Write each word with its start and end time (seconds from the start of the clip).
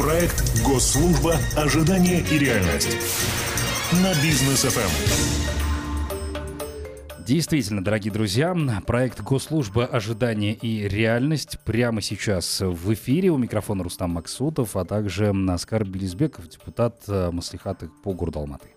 Проект 0.00 0.64
«Госслужба. 0.64 1.36
Ожидание 1.54 2.20
и 2.20 2.38
реальность» 2.38 2.96
на 3.92 4.14
бизнес 4.22 4.62
ФМ. 4.62 4.90
Действительно, 7.22 7.84
дорогие 7.84 8.10
друзья, 8.10 8.56
проект 8.86 9.20
Госслужба 9.20 9.84
«Ожидание 9.84 10.54
и 10.54 10.88
реальность» 10.88 11.58
прямо 11.66 12.00
сейчас 12.00 12.62
в 12.62 12.94
эфире. 12.94 13.28
У 13.28 13.36
микрофона 13.36 13.84
Рустам 13.84 14.12
Максутов, 14.12 14.74
а 14.74 14.86
также 14.86 15.34
Наскар 15.34 15.84
Белизбеков, 15.84 16.48
депутат 16.48 17.02
э, 17.06 17.30
Маслихата 17.30 17.90
по 18.02 18.14
городу 18.14 18.38
Алматы. 18.38 18.68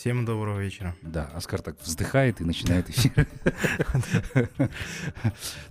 Всем 0.00 0.24
доброго 0.24 0.58
вечера. 0.58 0.96
Да, 1.02 1.28
Оскар 1.34 1.60
так 1.60 1.76
вздыхает 1.82 2.40
и 2.40 2.44
начинает 2.44 2.88
эфир. 2.88 3.28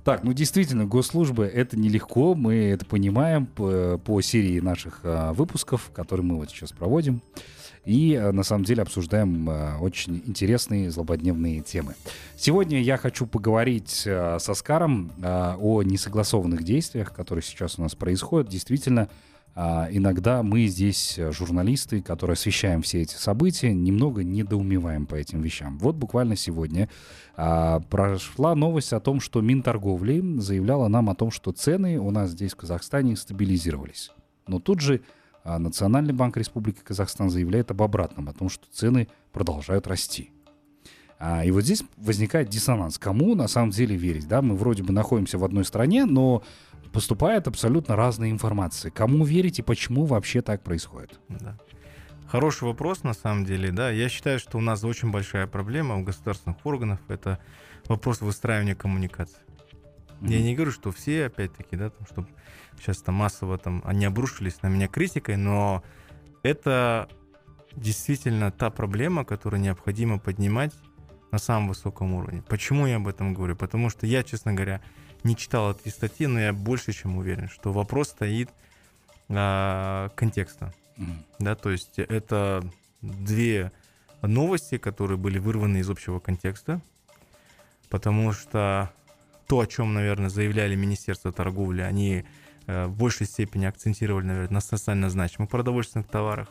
Так, 0.04 0.23
ну 0.23 0.34
действительно, 0.34 0.86
госслужба— 0.86 1.46
это 1.48 1.75
нелегко, 1.79 2.36
мы 2.36 2.54
это 2.54 2.86
понимаем 2.86 3.47
по 3.47 4.21
серии 4.21 4.60
наших 4.60 5.00
а, 5.04 5.34
выпусков, 5.34 5.89
которые 5.96 6.28
мы 6.28 6.36
вот 6.36 6.51
сейчас 6.51 6.71
проводим. 6.71 7.23
И 7.86 8.14
а, 8.14 8.32
на 8.32 8.43
самом 8.43 8.65
деле 8.65 8.84
обсуждаем 8.84 9.50
а, 9.50 9.79
очень 9.79 10.21
интересные 10.28 10.92
злободневные 10.92 11.61
темы. 11.61 11.96
Сегодня 12.37 12.84
я 12.84 12.98
хочу 12.98 13.25
поговорить 13.25 13.89
с 14.06 14.48
Оскаром 14.48 15.11
о 15.23 15.82
несогласованных 15.82 16.64
действиях, 16.64 17.14
которые 17.14 17.42
сейчас 17.42 17.79
у 17.79 17.82
нас 17.82 17.96
происходят. 17.96 18.48
Действительно, 18.48 19.09
а, 19.55 19.87
иногда 19.91 20.43
мы 20.43 20.67
здесь, 20.67 21.17
э, 21.17 21.31
журналисты, 21.31 22.01
которые 22.01 22.35
освещаем 22.35 22.81
все 22.81 23.01
эти 23.01 23.15
события, 23.15 23.73
немного 23.73 24.23
недоумеваем 24.23 25.05
по 25.05 25.15
этим 25.15 25.41
вещам. 25.41 25.77
Вот 25.79 25.95
буквально 25.95 26.35
сегодня 26.35 26.89
а, 27.35 27.79
прошла 27.81 28.55
новость 28.55 28.93
о 28.93 28.99
том, 28.99 29.19
что 29.19 29.41
Минторговли 29.41 30.39
заявляла 30.39 30.87
нам 30.87 31.09
о 31.09 31.15
том, 31.15 31.31
что 31.31 31.51
цены 31.51 31.99
у 31.99 32.11
нас 32.11 32.31
здесь 32.31 32.53
в 32.53 32.58
Казахстане 32.58 33.17
стабилизировались. 33.17 34.11
Но 34.47 34.59
тут 34.59 34.80
же 34.80 35.02
а, 35.44 35.59
Национальный 35.59 36.13
банк 36.13 36.38
Республики 36.38 36.80
Казахстан 36.83 37.30
заявляет 37.30 37.72
об 37.72 37.81
обратном, 37.81 38.30
о 38.30 38.34
том, 38.34 38.50
что 38.50 38.66
цены 38.72 39.08
продолжают 39.34 39.88
расти. 39.88 40.31
И 41.44 41.52
вот 41.52 41.66
здесь 41.66 41.84
возникает 41.97 42.47
диссонанс. 42.47 42.97
Кому 42.97 43.36
на 43.36 43.50
самом 43.50 43.72
деле 43.72 43.94
верить? 43.97 44.25
Да? 44.30 44.41
Мы 44.41 44.56
вроде 44.56 44.84
бы 44.84 44.94
находимся 44.94 45.38
в 45.38 45.44
одной 45.44 45.66
стране, 45.66 46.06
но 46.06 46.44
поступает 46.92 47.48
абсолютно 47.48 47.95
разная 47.95 48.32
информация. 48.32 48.92
Кому 48.92 49.23
верить 49.26 49.59
и 49.59 49.64
почему 49.64 50.06
вообще 50.06 50.42
так 50.42 50.64
происходит? 50.64 51.20
Да. 51.30 51.58
Хороший 52.28 52.66
вопрос, 52.66 53.04
на 53.04 53.14
самом 53.14 53.46
деле, 53.46 53.72
да. 53.72 53.90
Я 53.90 54.08
считаю, 54.08 54.40
что 54.40 54.58
у 54.58 54.62
нас 54.62 54.84
очень 54.84 55.12
большая 55.12 55.48
проблема 55.48 55.96
у 55.96 56.04
государственных 56.04 56.64
органов. 56.66 57.00
Это 57.08 57.40
вопрос 57.88 58.22
выстраивания 58.22 58.76
коммуникации. 58.76 59.42
Mm-hmm. 60.22 60.31
Я 60.31 60.42
не 60.42 60.56
говорю, 60.56 60.72
что 60.72 60.92
все, 60.92 61.26
опять-таки, 61.26 61.76
да, 61.76 61.90
там, 61.90 62.06
чтобы 62.06 62.28
сейчас 62.78 63.02
там 63.02 63.16
массово 63.16 63.58
там 63.58 63.81
они 63.86 64.06
обрушились 64.06 64.62
на 64.62 64.68
меня 64.68 64.88
критикой, 64.88 65.38
но 65.38 65.84
это 66.44 67.09
действительно 67.76 68.52
та 68.52 68.70
проблема, 68.70 69.26
которую 69.26 69.62
необходимо 69.62 70.20
поднимать 70.20 70.74
на 71.31 71.38
самом 71.38 71.70
высоком 71.70 72.14
уровне. 72.14 72.44
Почему 72.48 72.88
я 72.88 72.98
об 72.98 73.08
этом 73.08 73.34
говорю? 73.34 73.56
Потому 73.56 73.90
что 73.90 74.06
я, 74.06 74.24
честно 74.24 74.53
говоря, 74.53 74.81
не 75.23 75.36
читал 75.36 75.72
эти 75.72 75.89
статьи, 75.89 76.28
но 76.28 76.39
я 76.39 76.53
больше 76.53 76.92
чем 76.94 77.17
уверен, 77.17 77.50
что 77.50 77.72
вопрос 77.72 78.09
стоит 78.09 78.50
а, 79.30 80.09
контекста. 80.16 80.73
Mm-hmm. 80.98 81.25
Да, 81.39 81.56
то 81.56 81.70
есть 81.70 82.00
это 82.00 82.64
две 83.02 83.72
новости, 84.22 84.78
которые 84.78 85.17
были 85.17 85.40
вырваны 85.40 85.78
из 85.78 85.90
общего 85.90 86.20
контекста, 86.20 86.81
потому 87.90 88.34
что 88.34 88.92
то, 89.47 89.59
о 89.59 89.67
чем, 89.67 89.94
наверное, 89.94 90.30
заявляли 90.30 90.75
Министерство 90.75 91.31
торговли, 91.31 91.81
они 91.81 92.25
э, 92.67 92.86
в 92.86 92.95
большей 92.95 93.25
степени 93.25 93.66
акцентировали, 93.66 94.25
наверное, 94.25 94.53
на 94.53 94.62
социально 94.62 95.09
значимых 95.09 95.50
продовольственных 95.50 96.08
товарах 96.08 96.50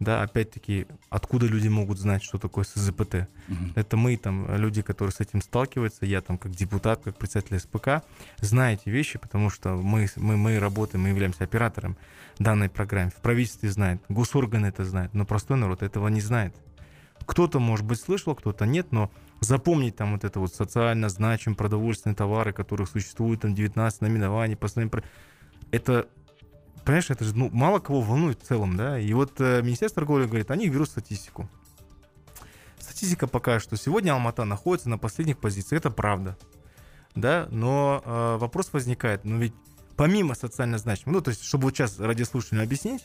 да, 0.00 0.22
опять-таки, 0.22 0.86
откуда 1.10 1.46
люди 1.46 1.68
могут 1.68 1.98
знать, 1.98 2.22
что 2.22 2.38
такое 2.38 2.64
СЗПТ? 2.64 3.28
Угу. 3.48 3.72
Это 3.74 3.96
мы, 3.96 4.16
там, 4.16 4.54
люди, 4.56 4.82
которые 4.82 5.12
с 5.12 5.20
этим 5.20 5.42
сталкиваются, 5.42 6.06
я 6.06 6.20
там, 6.20 6.38
как 6.38 6.52
депутат, 6.52 7.00
как 7.02 7.16
председатель 7.16 7.58
СПК, 7.58 8.04
знаю 8.40 8.76
эти 8.76 8.88
вещи, 8.88 9.18
потому 9.18 9.50
что 9.50 9.74
мы, 9.74 10.08
мы, 10.16 10.36
мы 10.36 10.58
работаем, 10.60 11.02
мы 11.02 11.08
являемся 11.08 11.44
оператором 11.44 11.96
данной 12.38 12.68
программы. 12.68 13.10
В 13.10 13.20
правительстве 13.20 13.70
знают, 13.70 14.00
госорганы 14.08 14.66
это 14.66 14.84
знают, 14.84 15.14
но 15.14 15.24
простой 15.24 15.56
народ 15.56 15.82
этого 15.82 16.06
не 16.08 16.20
знает. 16.20 16.54
Кто-то, 17.26 17.58
может 17.58 17.84
быть, 17.84 18.00
слышал, 18.00 18.36
кто-то 18.36 18.66
нет, 18.66 18.92
но 18.92 19.10
запомнить 19.40 19.96
там 19.96 20.12
вот 20.12 20.24
это 20.24 20.38
вот 20.38 20.54
социально 20.54 21.08
значимые 21.08 21.56
продовольственные 21.56 22.14
товары, 22.14 22.52
которых 22.52 22.88
существует 22.88 23.40
там 23.40 23.54
19 23.54 24.00
наименований, 24.00 24.56
постоянно 24.56 25.02
это 25.70 26.08
понимаешь, 26.88 27.10
это 27.10 27.22
же 27.22 27.36
ну, 27.36 27.50
мало 27.52 27.80
кого 27.80 28.00
волнует 28.00 28.40
в 28.42 28.46
целом, 28.46 28.74
да. 28.74 28.98
И 28.98 29.12
вот 29.12 29.38
э, 29.40 29.60
Министерство 29.60 30.00
торговли 30.00 30.24
говорит, 30.24 30.50
они 30.50 30.70
берут 30.70 30.88
статистику. 30.88 31.46
Статистика 32.78 33.26
покажет, 33.26 33.62
что 33.62 33.76
сегодня 33.76 34.12
Алмата 34.12 34.46
находится 34.46 34.88
на 34.88 34.96
последних 34.96 35.36
позициях. 35.36 35.82
Это 35.82 35.90
правда. 35.90 36.38
Да, 37.14 37.46
но 37.50 38.02
э, 38.02 38.36
вопрос 38.38 38.72
возникает, 38.72 39.24
ну 39.24 39.36
ведь 39.38 39.52
помимо 39.96 40.34
социально 40.34 40.78
значимых, 40.78 41.16
ну 41.16 41.20
то 41.20 41.28
есть, 41.28 41.44
чтобы 41.44 41.64
вот 41.64 41.76
сейчас 41.76 42.00
радиослушателям 42.00 42.62
объяснить, 42.62 43.04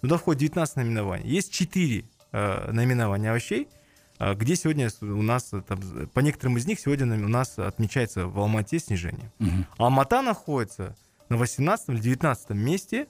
туда 0.00 0.16
входит 0.16 0.40
19 0.40 0.76
наименований. 0.78 1.28
Есть 1.28 1.52
4 1.52 2.04
э, 2.32 2.72
наименования 2.72 3.30
овощей, 3.30 3.68
э, 4.18 4.34
где 4.34 4.56
сегодня 4.56 4.90
у 5.02 5.22
нас, 5.22 5.52
там, 5.68 6.08
по 6.12 6.18
некоторым 6.18 6.56
из 6.56 6.66
них 6.66 6.80
сегодня 6.80 7.06
у 7.06 7.28
нас 7.28 7.60
отмечается 7.60 8.26
в 8.26 8.40
Алмате 8.40 8.80
снижение. 8.80 9.30
Угу. 9.38 9.66
Алмата 9.78 10.20
находится 10.20 10.96
на 11.28 11.36
18 11.36 11.90
или 11.90 12.00
19 12.00 12.50
месте 12.50 13.06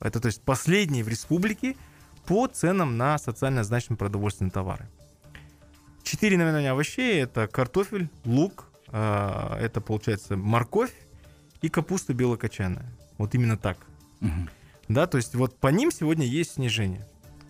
это 0.00 0.20
то 0.20 0.26
есть 0.26 0.42
последние 0.42 1.04
в 1.04 1.08
республике 1.08 1.76
по 2.26 2.46
ценам 2.46 2.96
на 2.96 3.18
социально 3.18 3.64
значимые 3.64 3.98
продовольственные 3.98 4.50
товары. 4.50 4.88
Четыре 6.02 6.36
наименования 6.36 6.72
овощей– 6.72 7.22
это 7.22 7.46
картофель, 7.46 8.08
лук, 8.24 8.66
э, 8.88 9.56
это, 9.60 9.80
получается, 9.80 10.36
морковь 10.36 10.92
и 11.62 11.68
капуста 11.68 12.12
белокочанная. 12.12 12.86
Вот 13.16 13.34
именно 13.34 13.56
так. 13.56 13.78
Угу. 14.20 14.48
Да, 14.88 15.06
то 15.06 15.16
есть 15.16 15.34
вот 15.34 15.58
по 15.58 15.68
ним 15.68 15.90
сегодня 15.90 16.26
есть 16.26 16.54
снижение. 16.54 17.06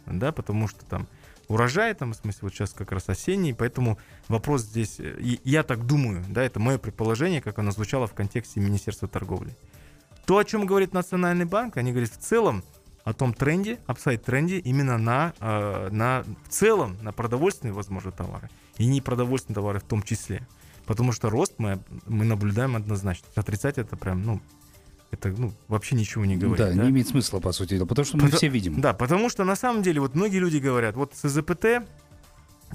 Да, 0.06 0.32
потому 0.32 0.68
что 0.68 0.84
там 0.84 1.08
урожай, 1.48 1.94
там, 1.94 2.12
в 2.12 2.16
смысле, 2.16 2.40
вот 2.42 2.54
сейчас 2.54 2.72
как 2.72 2.92
раз 2.92 3.08
осенний, 3.08 3.54
поэтому 3.54 3.98
вопрос 4.28 4.62
здесь, 4.62 5.00
э, 5.00 5.16
я 5.44 5.62
так 5.62 5.86
думаю, 5.86 6.24
да, 6.28 6.42
это 6.42 6.60
мое 6.60 6.78
предположение, 6.78 7.40
как 7.40 7.58
оно 7.58 7.70
звучало 7.70 8.06
в 8.06 8.14
контексте 8.14 8.60
Министерства 8.60 9.08
торговли. 9.08 9.56
То, 10.26 10.38
о 10.38 10.44
чем 10.44 10.66
говорит 10.66 10.92
Национальный 10.92 11.44
банк, 11.44 11.76
они 11.76 11.92
говорят 11.92 12.10
в 12.10 12.18
целом 12.18 12.62
о 13.04 13.12
том 13.12 13.34
тренде, 13.34 13.78
апсайд-тренде 13.86 14.58
именно 14.58 14.96
на, 14.96 15.34
э, 15.38 15.88
на, 15.90 16.24
в 16.44 16.48
целом 16.48 16.96
на 17.02 17.12
продовольственные, 17.12 17.74
возможно, 17.74 18.10
товары. 18.12 18.48
И 18.78 18.86
не 18.86 19.02
продовольственные 19.02 19.54
товары 19.56 19.80
в 19.80 19.84
том 19.84 20.02
числе. 20.02 20.46
Потому 20.86 21.12
что 21.12 21.28
рост 21.30 21.54
мы, 21.58 21.80
мы 22.06 22.24
наблюдаем 22.24 22.76
однозначно. 22.76 23.26
Отрицать 23.34 23.76
это 23.78 23.96
прям, 23.96 24.22
ну, 24.22 24.40
это 25.10 25.28
ну, 25.28 25.52
вообще 25.68 25.96
ничего 25.96 26.24
не 26.24 26.36
говорит. 26.36 26.58
Да, 26.58 26.72
да, 26.72 26.82
не 26.84 26.90
имеет 26.90 27.08
смысла, 27.08 27.40
по 27.40 27.52
сути 27.52 27.74
дела, 27.74 27.86
потому 27.86 28.06
что 28.06 28.16
мы 28.16 28.24
потому, 28.24 28.38
все 28.38 28.48
видим. 28.48 28.80
Да, 28.80 28.94
потому 28.94 29.28
что 29.28 29.44
на 29.44 29.56
самом 29.56 29.82
деле 29.82 30.00
вот 30.00 30.14
многие 30.14 30.38
люди 30.38 30.56
говорят, 30.56 30.96
вот 30.96 31.12
с 31.14 31.28
ЗПТ, 31.28 31.86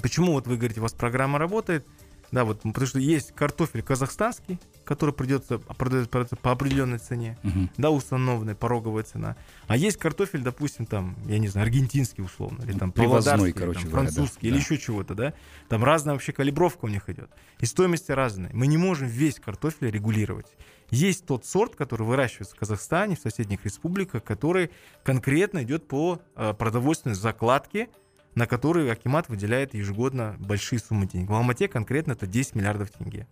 почему 0.02 0.34
вот 0.34 0.48
вы 0.48 0.58
говорите, 0.58 0.80
у 0.80 0.84
вас 0.84 0.94
программа 0.94 1.40
работает, 1.40 1.86
да, 2.32 2.46
вот, 2.46 2.62
потому 2.62 2.86
что 2.86 3.00
есть 3.00 3.34
картофель 3.34 3.82
казахстанский, 3.82 4.60
который 4.84 5.14
придется 5.14 5.58
продается 5.58 6.36
по 6.36 6.52
определенной 6.52 7.00
цене, 7.00 7.38
угу. 7.44 7.70
да, 7.78 7.90
установленная 7.90 8.56
пороговая 8.56 9.04
цена. 9.04 9.36
А 9.68 9.78
есть 9.78 9.98
картофель, 9.98 10.42
допустим, 10.42 10.86
там, 10.86 11.16
я 11.26 11.40
не 11.40 11.48
знаю, 11.48 11.66
аргентинский 11.66 12.24
условно, 12.24 12.64
или 12.64 12.78
там 12.78 12.92
Привозной, 12.92 13.52
короче 13.52 13.82
там, 13.82 13.92
французский, 13.92 14.42
да. 14.42 14.48
или 14.48 14.56
да. 14.56 14.60
еще 14.60 14.78
чего-то, 14.78 15.16
да. 15.16 15.34
Там 15.68 15.84
разная 15.84 16.14
вообще 16.14 16.32
калибровка 16.32 16.86
у 16.86 16.88
них 16.88 17.10
идет. 17.10 17.30
И 17.60 17.66
стоимости 17.66 18.12
разные. 18.12 18.52
Мы 18.54 18.68
не 18.68 18.78
можем 18.78 19.08
весь 19.08 19.40
картофель 19.40 19.90
регулировать. 19.90 20.48
Есть 20.92 21.26
тот 21.26 21.46
сорт, 21.46 21.76
который 21.76 22.06
выращивается 22.06 22.56
в 22.56 22.60
Казахстане, 22.60 23.16
в 23.16 23.20
соседних 23.20 23.64
республиках, 23.66 24.24
который 24.24 24.72
конкретно 25.04 25.64
идет 25.64 25.88
по 25.88 26.20
э, 26.36 26.54
продовольственной 26.54 27.16
закладке 27.16 27.90
на 28.36 28.48
которые 28.48 28.92
Акимат 28.92 29.30
выделяет 29.30 29.74
ежегодно 29.74 30.36
большие 30.40 30.80
суммы 30.80 31.08
денег. 31.08 31.30
В 31.30 31.34
Алмате 31.34 31.68
конкретно 31.68 32.14
это 32.14 32.28
10 32.28 32.56
миллиардов 32.56 32.92
тенге. 32.92 33.28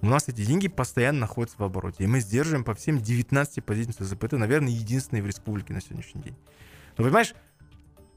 У 0.00 0.06
нас 0.06 0.28
эти 0.28 0.44
деньги 0.44 0.66
постоянно 0.66 1.20
находятся 1.20 1.58
в 1.58 1.62
обороте. 1.62 2.04
И 2.04 2.06
мы 2.08 2.20
сдерживаем 2.20 2.64
по 2.64 2.74
всем 2.74 2.98
19 2.98 3.64
позициям 3.64 3.94
ЦЗПТ, 3.94 4.32
наверное, 4.32 4.70
единственные 4.70 5.22
в 5.22 5.26
республике 5.26 5.72
на 5.72 5.80
сегодняшний 5.80 6.22
день. 6.22 6.36
Но 6.98 7.04
понимаешь, 7.04 7.34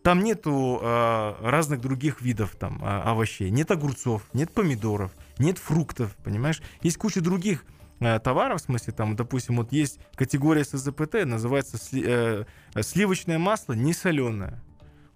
там 0.01 0.23
нету 0.23 0.79
э, 0.81 1.33
разных 1.41 1.81
других 1.81 2.21
видов 2.21 2.56
там 2.56 2.83
э, 2.83 2.88
овощей. 2.88 3.50
Нет 3.51 3.71
огурцов, 3.71 4.23
нет 4.33 4.51
помидоров, 4.51 5.11
нет 5.38 5.57
фруктов, 5.57 6.15
понимаешь? 6.23 6.61
Есть 6.81 6.97
куча 6.97 7.21
других 7.21 7.65
э, 8.00 8.19
товаров, 8.19 8.61
в 8.61 8.65
смысле, 8.65 8.94
там, 8.94 9.15
допустим, 9.15 9.57
вот 9.57 9.71
есть 9.71 10.00
категория 10.15 10.63
СЗПТ, 10.63 11.25
называется 11.25 11.77
сли, 11.77 12.03
э, 12.06 12.45
сливочное 12.81 13.39
масло 13.39 13.73
не 13.73 13.94
соленое. 13.94 14.61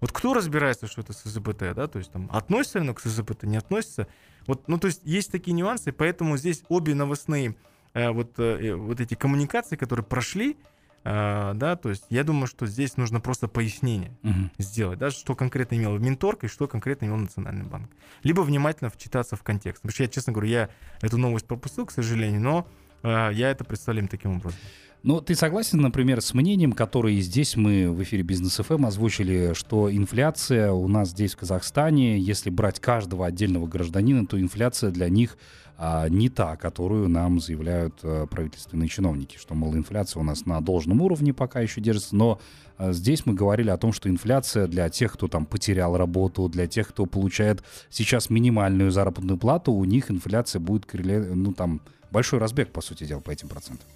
Вот 0.00 0.12
кто 0.12 0.34
разбирается, 0.34 0.86
что 0.86 1.02
это 1.02 1.12
СЗПТ, 1.12 1.74
да, 1.74 1.86
то 1.86 1.98
есть 1.98 2.10
там 2.10 2.28
относится 2.32 2.80
оно 2.80 2.94
к 2.94 3.00
СЗПТ, 3.00 3.44
не 3.44 3.56
относится. 3.58 4.06
Вот, 4.46 4.66
ну, 4.68 4.78
то 4.78 4.86
есть 4.86 5.02
есть 5.04 5.30
такие 5.30 5.52
нюансы, 5.52 5.92
поэтому 5.92 6.36
здесь 6.36 6.62
обе 6.68 6.94
новостные 6.94 7.54
э, 7.92 8.10
вот, 8.10 8.38
э, 8.38 8.74
вот 8.74 9.00
эти 9.00 9.14
коммуникации, 9.14 9.76
которые 9.76 10.04
прошли, 10.04 10.56
А, 11.02 11.54
да, 11.54 11.76
то 11.76 11.88
есть 11.88 12.04
я 12.10 12.24
думаю, 12.24 12.46
что 12.46 12.66
здесь 12.66 12.98
нужно 12.98 13.20
просто 13.20 13.48
пояснение 13.48 14.12
Мгм. 14.22 14.50
сделать, 14.58 14.98
да, 14.98 15.10
что 15.10 15.34
конкретно 15.34 15.76
имел 15.76 15.96
Минторг 15.96 16.44
и 16.44 16.46
что 16.46 16.68
конкретно 16.68 17.06
имел 17.06 17.16
Национальный 17.16 17.64
банк. 17.64 17.90
Либо 18.22 18.42
внимательно 18.42 18.90
вчитаться 18.90 19.34
в 19.34 19.42
контекст. 19.42 19.80
Потому 19.80 19.94
что 19.94 20.02
я, 20.02 20.08
честно 20.10 20.34
говорю, 20.34 20.50
я 20.50 20.68
эту 21.00 21.16
новость 21.16 21.46
пропустил, 21.46 21.86
к 21.86 21.90
сожалению, 21.90 22.42
но 22.42 22.68
а, 23.02 23.30
я 23.30 23.50
это 23.50 23.64
представляю 23.64 24.08
таким 24.08 24.36
образом. 24.36 24.60
Ну, 25.02 25.22
ты 25.22 25.34
согласен, 25.34 25.80
например, 25.80 26.20
с 26.20 26.34
мнением, 26.34 26.72
которое 26.72 27.18
здесь 27.20 27.56
мы 27.56 27.90
в 27.90 28.02
эфире 28.02 28.22
Бизнес 28.22 28.56
ФМ 28.56 28.84
озвучили, 28.84 29.54
что 29.54 29.90
инфляция 29.90 30.72
у 30.72 30.88
нас 30.88 31.10
здесь 31.10 31.32
в 31.32 31.38
Казахстане, 31.38 32.18
если 32.18 32.50
брать 32.50 32.80
каждого 32.80 33.24
отдельного 33.24 33.66
гражданина, 33.66 34.26
то 34.26 34.38
инфляция 34.38 34.90
для 34.90 35.08
них 35.08 35.38
а, 35.78 36.06
не 36.10 36.28
та, 36.28 36.56
которую 36.56 37.08
нам 37.08 37.40
заявляют 37.40 37.94
а, 38.02 38.26
правительственные 38.26 38.90
чиновники, 38.90 39.38
что, 39.38 39.54
мол, 39.54 39.74
инфляция 39.74 40.20
у 40.20 40.22
нас 40.22 40.44
на 40.44 40.60
должном 40.60 41.00
уровне 41.00 41.32
пока 41.32 41.60
еще 41.60 41.80
держится, 41.80 42.14
но 42.14 42.38
а, 42.76 42.92
здесь 42.92 43.24
мы 43.24 43.32
говорили 43.32 43.70
о 43.70 43.78
том, 43.78 43.94
что 43.94 44.10
инфляция 44.10 44.66
для 44.66 44.90
тех, 44.90 45.14
кто 45.14 45.28
там 45.28 45.46
потерял 45.46 45.96
работу, 45.96 46.46
для 46.50 46.66
тех, 46.66 46.88
кто 46.88 47.06
получает 47.06 47.64
сейчас 47.88 48.28
минимальную 48.28 48.90
заработную 48.90 49.38
плату, 49.38 49.72
у 49.72 49.86
них 49.86 50.10
инфляция 50.10 50.60
будет, 50.60 50.84
ну, 50.92 51.54
там, 51.54 51.80
большой 52.10 52.38
разбег, 52.38 52.70
по 52.70 52.82
сути 52.82 53.04
дела, 53.04 53.20
по 53.20 53.30
этим 53.30 53.48
процентам. 53.48 53.88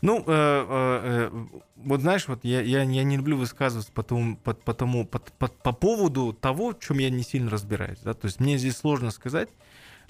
Ну, 0.00 0.20
э, 0.20 0.22
э, 0.26 1.30
э, 1.32 1.58
вот 1.76 2.00
знаешь, 2.02 2.28
вот 2.28 2.44
я, 2.44 2.60
я, 2.60 2.82
я 2.82 3.04
не 3.04 3.16
люблю 3.16 3.36
высказываться 3.36 3.90
по, 3.92 4.02
тому, 4.02 4.36
по, 4.36 4.54
по, 4.54 4.72
тому, 4.72 5.06
по, 5.06 5.18
по, 5.18 5.48
по 5.48 5.72
поводу 5.72 6.32
того, 6.32 6.70
в 6.70 6.78
чем 6.78 6.98
я 6.98 7.10
не 7.10 7.22
сильно 7.22 7.50
разбираюсь. 7.50 7.98
Да? 8.00 8.14
То 8.14 8.26
есть 8.26 8.38
мне 8.38 8.58
здесь 8.58 8.76
сложно 8.76 9.10
сказать. 9.10 9.48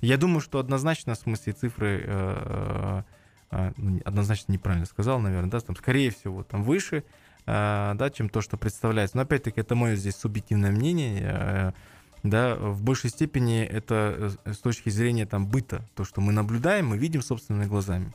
Я 0.01 0.17
думаю, 0.17 0.41
что 0.41 0.59
однозначно, 0.59 1.15
в 1.15 1.19
смысле, 1.19 1.55
цифры 1.55 2.03
э, 2.05 3.03
э, 3.51 3.73
ну, 3.77 4.01
однозначно 4.05 4.53
неправильно 4.53 4.87
сказал, 4.87 5.21
наверное, 5.21 5.51
да, 5.51 5.61
там, 5.61 5.75
скорее 5.75 6.11
всего, 6.11 6.45
там 6.45 6.63
выше, 6.63 7.05
э, 7.47 7.93
да, 7.95 8.11
чем 8.11 8.29
то, 8.29 8.43
что 8.43 8.59
представляется. 8.59 9.17
Но 9.17 9.23
опять-таки 9.23 9.61
это 9.61 9.75
мое 9.75 9.97
здесь 9.97 10.17
субъективное 10.17 10.71
мнение. 10.71 11.23
э, 11.23 11.73
да, 12.23 12.57
в 12.57 12.83
большей 12.83 13.11
степени 13.11 13.63
это 13.63 14.37
э, 14.45 14.53
с 14.53 14.59
точки 14.59 14.91
зрения 14.91 15.25
там 15.25 15.47
быта, 15.47 15.83
то, 15.95 16.05
что 16.05 16.21
мы 16.21 16.33
наблюдаем, 16.33 16.89
мы 16.89 16.99
видим 16.99 17.23
собственными 17.23 17.67
глазами. 17.67 18.13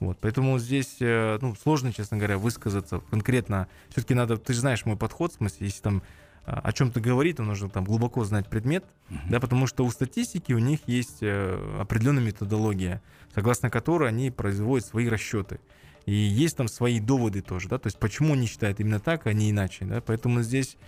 Вот, 0.00 0.18
поэтому 0.20 0.58
здесь, 0.58 0.96
э, 1.00 1.38
ну, 1.42 1.54
сложно, 1.54 1.92
честно 1.92 2.16
говоря, 2.16 2.38
высказаться 2.38 3.00
конкретно. 3.10 3.68
Все-таки 3.90 4.14
надо, 4.14 4.38
ты 4.38 4.54
же 4.54 4.60
знаешь 4.60 4.86
мой 4.86 4.96
подход, 4.96 5.32
в 5.32 5.36
смысле, 5.36 5.66
если 5.66 5.82
там 5.82 6.02
а, 6.46 6.58
о 6.60 6.72
чем-то 6.72 7.00
говорит, 7.00 7.36
то 7.36 7.42
нужно 7.42 7.68
там 7.68 7.84
глубоко 7.84 8.24
знать 8.24 8.48
предмет, 8.48 8.84
да, 9.28 9.40
потому 9.40 9.66
что 9.66 9.84
у 9.84 9.90
статистики 9.90 10.52
у 10.52 10.58
них 10.58 10.80
есть 10.86 11.18
э, 11.20 11.78
определенная 11.78 12.24
методология, 12.24 13.02
согласно 13.34 13.68
которой 13.68 14.08
они 14.08 14.30
производят 14.30 14.86
свои 14.86 15.08
расчеты. 15.08 15.60
И 16.06 16.14
есть 16.14 16.56
там 16.56 16.66
свои 16.66 16.98
доводы 16.98 17.42
тоже, 17.42 17.68
да, 17.68 17.78
то 17.78 17.88
есть 17.88 17.98
почему 17.98 18.32
они 18.32 18.46
считают 18.46 18.80
именно 18.80 19.00
так, 19.00 19.26
а 19.26 19.32
не 19.34 19.50
иначе, 19.50 19.84
да, 19.84 20.00
поэтому 20.00 20.40
здесь 20.42 20.78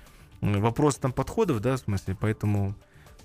вопрос 0.41 0.97
там 0.97 1.13
подходов, 1.13 1.61
да, 1.61 1.77
в 1.77 1.81
смысле, 1.81 2.17
поэтому 2.19 2.75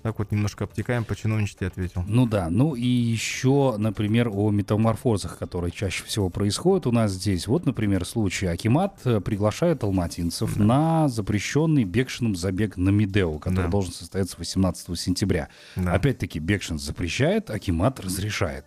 так 0.02 0.18
вот 0.18 0.30
немножко 0.30 0.64
обтекаем, 0.64 1.04
по 1.04 1.16
чиновничеству 1.16 1.66
ответил. 1.66 2.04
Ну 2.06 2.26
да, 2.26 2.48
ну 2.50 2.74
и 2.74 2.86
еще, 2.86 3.76
например, 3.78 4.28
о 4.32 4.50
метаморфозах, 4.50 5.38
которые 5.38 5.70
чаще 5.72 6.04
всего 6.04 6.30
происходят 6.30 6.86
у 6.86 6.92
нас 6.92 7.12
здесь. 7.12 7.46
Вот, 7.46 7.66
например, 7.66 8.04
случай 8.04 8.46
Акимат 8.46 9.00
э, 9.04 9.20
приглашает 9.20 9.82
алматинцев 9.84 10.56
Да. 10.56 10.64
на 10.64 11.08
запрещенный 11.08 11.84
Бекшином 11.84 12.36
забег 12.36 12.76
на 12.76 12.90
Медео, 12.90 13.38
который 13.38 13.64
Да. 13.64 13.70
должен 13.70 13.92
состояться 13.92 14.36
18 14.38 14.96
сентября. 14.96 15.48
Да. 15.76 15.92
Опять-таки, 15.94 16.38
Бекшин 16.38 16.78
запрещает, 16.78 17.50
Акимат 17.50 18.00
разрешает. 18.00 18.66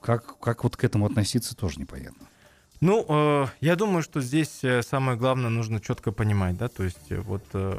Как, 0.00 0.38
как 0.40 0.64
вот 0.64 0.76
к 0.76 0.84
этому 0.84 1.06
относиться, 1.06 1.54
тоже 1.56 1.78
непонятно. 1.80 2.26
Ну, 2.80 3.04
э, 3.06 3.46
я 3.60 3.76
думаю, 3.76 4.02
что 4.02 4.22
здесь 4.22 4.60
э, 4.64 4.80
самое 4.82 5.18
главное 5.18 5.50
нужно 5.50 5.80
четко 5.80 6.12
понимать, 6.12 6.56
да, 6.56 6.68
то 6.68 6.82
есть 6.82 7.10
э, 7.12 7.20
вот 7.20 7.44
э, 7.52 7.78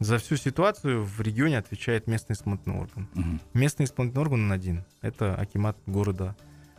за 0.00 0.16
всю 0.16 0.36
ситуацию 0.36 1.04
в 1.04 1.20
регионе 1.20 1.58
отвечает 1.58 2.06
местный 2.06 2.32
исполнительный 2.32 2.78
орган. 2.80 3.06
Мгм. 3.14 3.40
Местный 3.52 3.84
исполнительный 3.84 4.22
орган 4.22 4.44
он 4.44 4.52
один, 4.52 4.84
это 5.02 5.34
акимат 5.34 5.76
города 5.86 6.34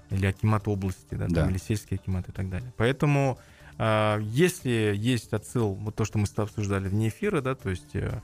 или 0.10 0.26
акимат 0.26 0.68
области, 0.68 1.14
да, 1.14 1.26
там, 1.26 1.34
Да. 1.34 1.50
или 1.50 1.60
сельский 1.60 1.98
акимат 1.98 2.28
и 2.30 2.32
так 2.32 2.50
далее. 2.50 2.74
Поэтому 2.78 3.38
э, 3.78 4.18
если 4.24 4.94
есть 4.98 5.32
отсыл, 5.34 5.76
вот 5.76 5.96
то, 5.96 6.04
что 6.04 6.18
мы 6.18 6.26
с 6.26 6.32
тобой 6.32 6.46
обсуждали 6.50 6.88
вне 6.88 7.10
эфира, 7.10 7.42
да, 7.42 7.54
то 7.54 7.70
есть 7.70 7.94
э, 7.94 8.22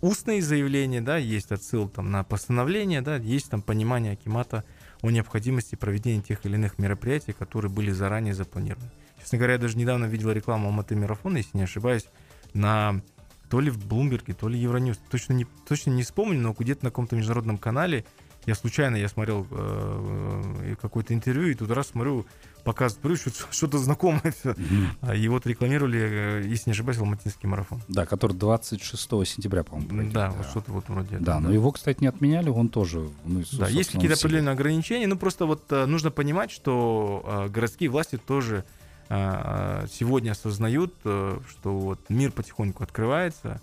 устные 0.00 0.42
заявления, 0.42 1.00
да, 1.00 1.18
есть 1.18 1.52
отсыл 1.52 1.88
там 1.88 2.10
на 2.10 2.24
постановление, 2.24 3.00
да, 3.00 3.14
есть 3.14 3.48
там 3.48 3.62
понимание 3.62 4.14
акимата 4.14 4.64
о 5.02 5.10
необходимости 5.10 5.74
проведения 5.74 6.22
тех 6.22 6.44
или 6.46 6.54
иных 6.54 6.78
мероприятий, 6.78 7.32
которые 7.32 7.70
были 7.70 7.90
заранее 7.90 8.34
запланированы. 8.34 8.90
Честно 9.20 9.38
говоря, 9.38 9.54
я 9.54 9.58
даже 9.58 9.76
недавно 9.76 10.06
видел 10.06 10.30
рекламу 10.30 10.68
Алматы 10.68 10.96
марафона, 10.96 11.38
если 11.38 11.56
не 11.56 11.64
ошибаюсь, 11.64 12.06
на 12.54 13.02
то 13.48 13.60
ли 13.60 13.70
в 13.70 13.86
Блумберге, 13.86 14.34
то 14.34 14.48
ли 14.48 14.58
Евроньюз. 14.58 14.98
Точно 15.10 15.32
не, 15.32 15.46
точно 15.68 15.90
не 15.90 16.02
вспомню, 16.02 16.40
но 16.40 16.52
где-то 16.52 16.84
на 16.84 16.90
каком-то 16.90 17.16
международном 17.16 17.58
канале 17.58 18.04
я 18.46 18.54
случайно 18.54 18.96
я 18.96 19.08
смотрел 19.08 19.46
э, 19.50 20.52
э, 20.62 20.74
какое-то 20.80 21.12
интервью, 21.12 21.48
и 21.48 21.54
тут 21.54 21.70
раз 21.72 21.88
смотрю, 21.88 22.24
показывают, 22.62 23.20
что-то 23.50 23.78
знакомое. 23.78 24.34
Мгм. 24.44 25.12
И 25.14 25.28
вот 25.28 25.46
рекламировали, 25.46 25.98
э, 26.00 26.42
если 26.46 26.70
не 26.70 26.72
ошибаюсь, 26.72 26.98
алматинский 26.98 27.48
марафон. 27.48 27.82
Да, 27.88 28.06
который 28.06 28.36
26 28.36 29.26
сентября, 29.26 29.64
по-моему, 29.64 29.88
пройдет, 29.88 30.12
Да, 30.12 30.30
вот 30.30 30.46
что-то 30.46 30.72
вот 30.72 30.88
вроде 30.88 31.18
Да, 31.18 31.32
этого, 31.32 31.38
но 31.40 31.52
его, 31.52 31.72
кстати, 31.72 31.98
не 32.00 32.06
отменяли, 32.06 32.48
он 32.48 32.68
тоже... 32.68 33.08
Ну, 33.24 33.42
Да, 33.52 33.68
есть 33.68 33.90
какие-то 33.90 34.14
определенные 34.14 34.52
ограничения, 34.52 35.08
ну 35.08 35.16
просто 35.16 35.46
вот 35.46 35.64
э, 35.70 35.86
нужно 35.86 36.12
понимать, 36.12 36.52
что 36.52 37.24
э, 37.46 37.48
городские 37.48 37.90
власти 37.90 38.16
тоже 38.16 38.64
э, 39.08 39.86
сегодня 39.90 40.30
осознают, 40.30 40.94
что 41.02 41.40
вот 41.64 41.98
мир 42.10 42.30
потихоньку 42.30 42.84
открывается, 42.84 43.60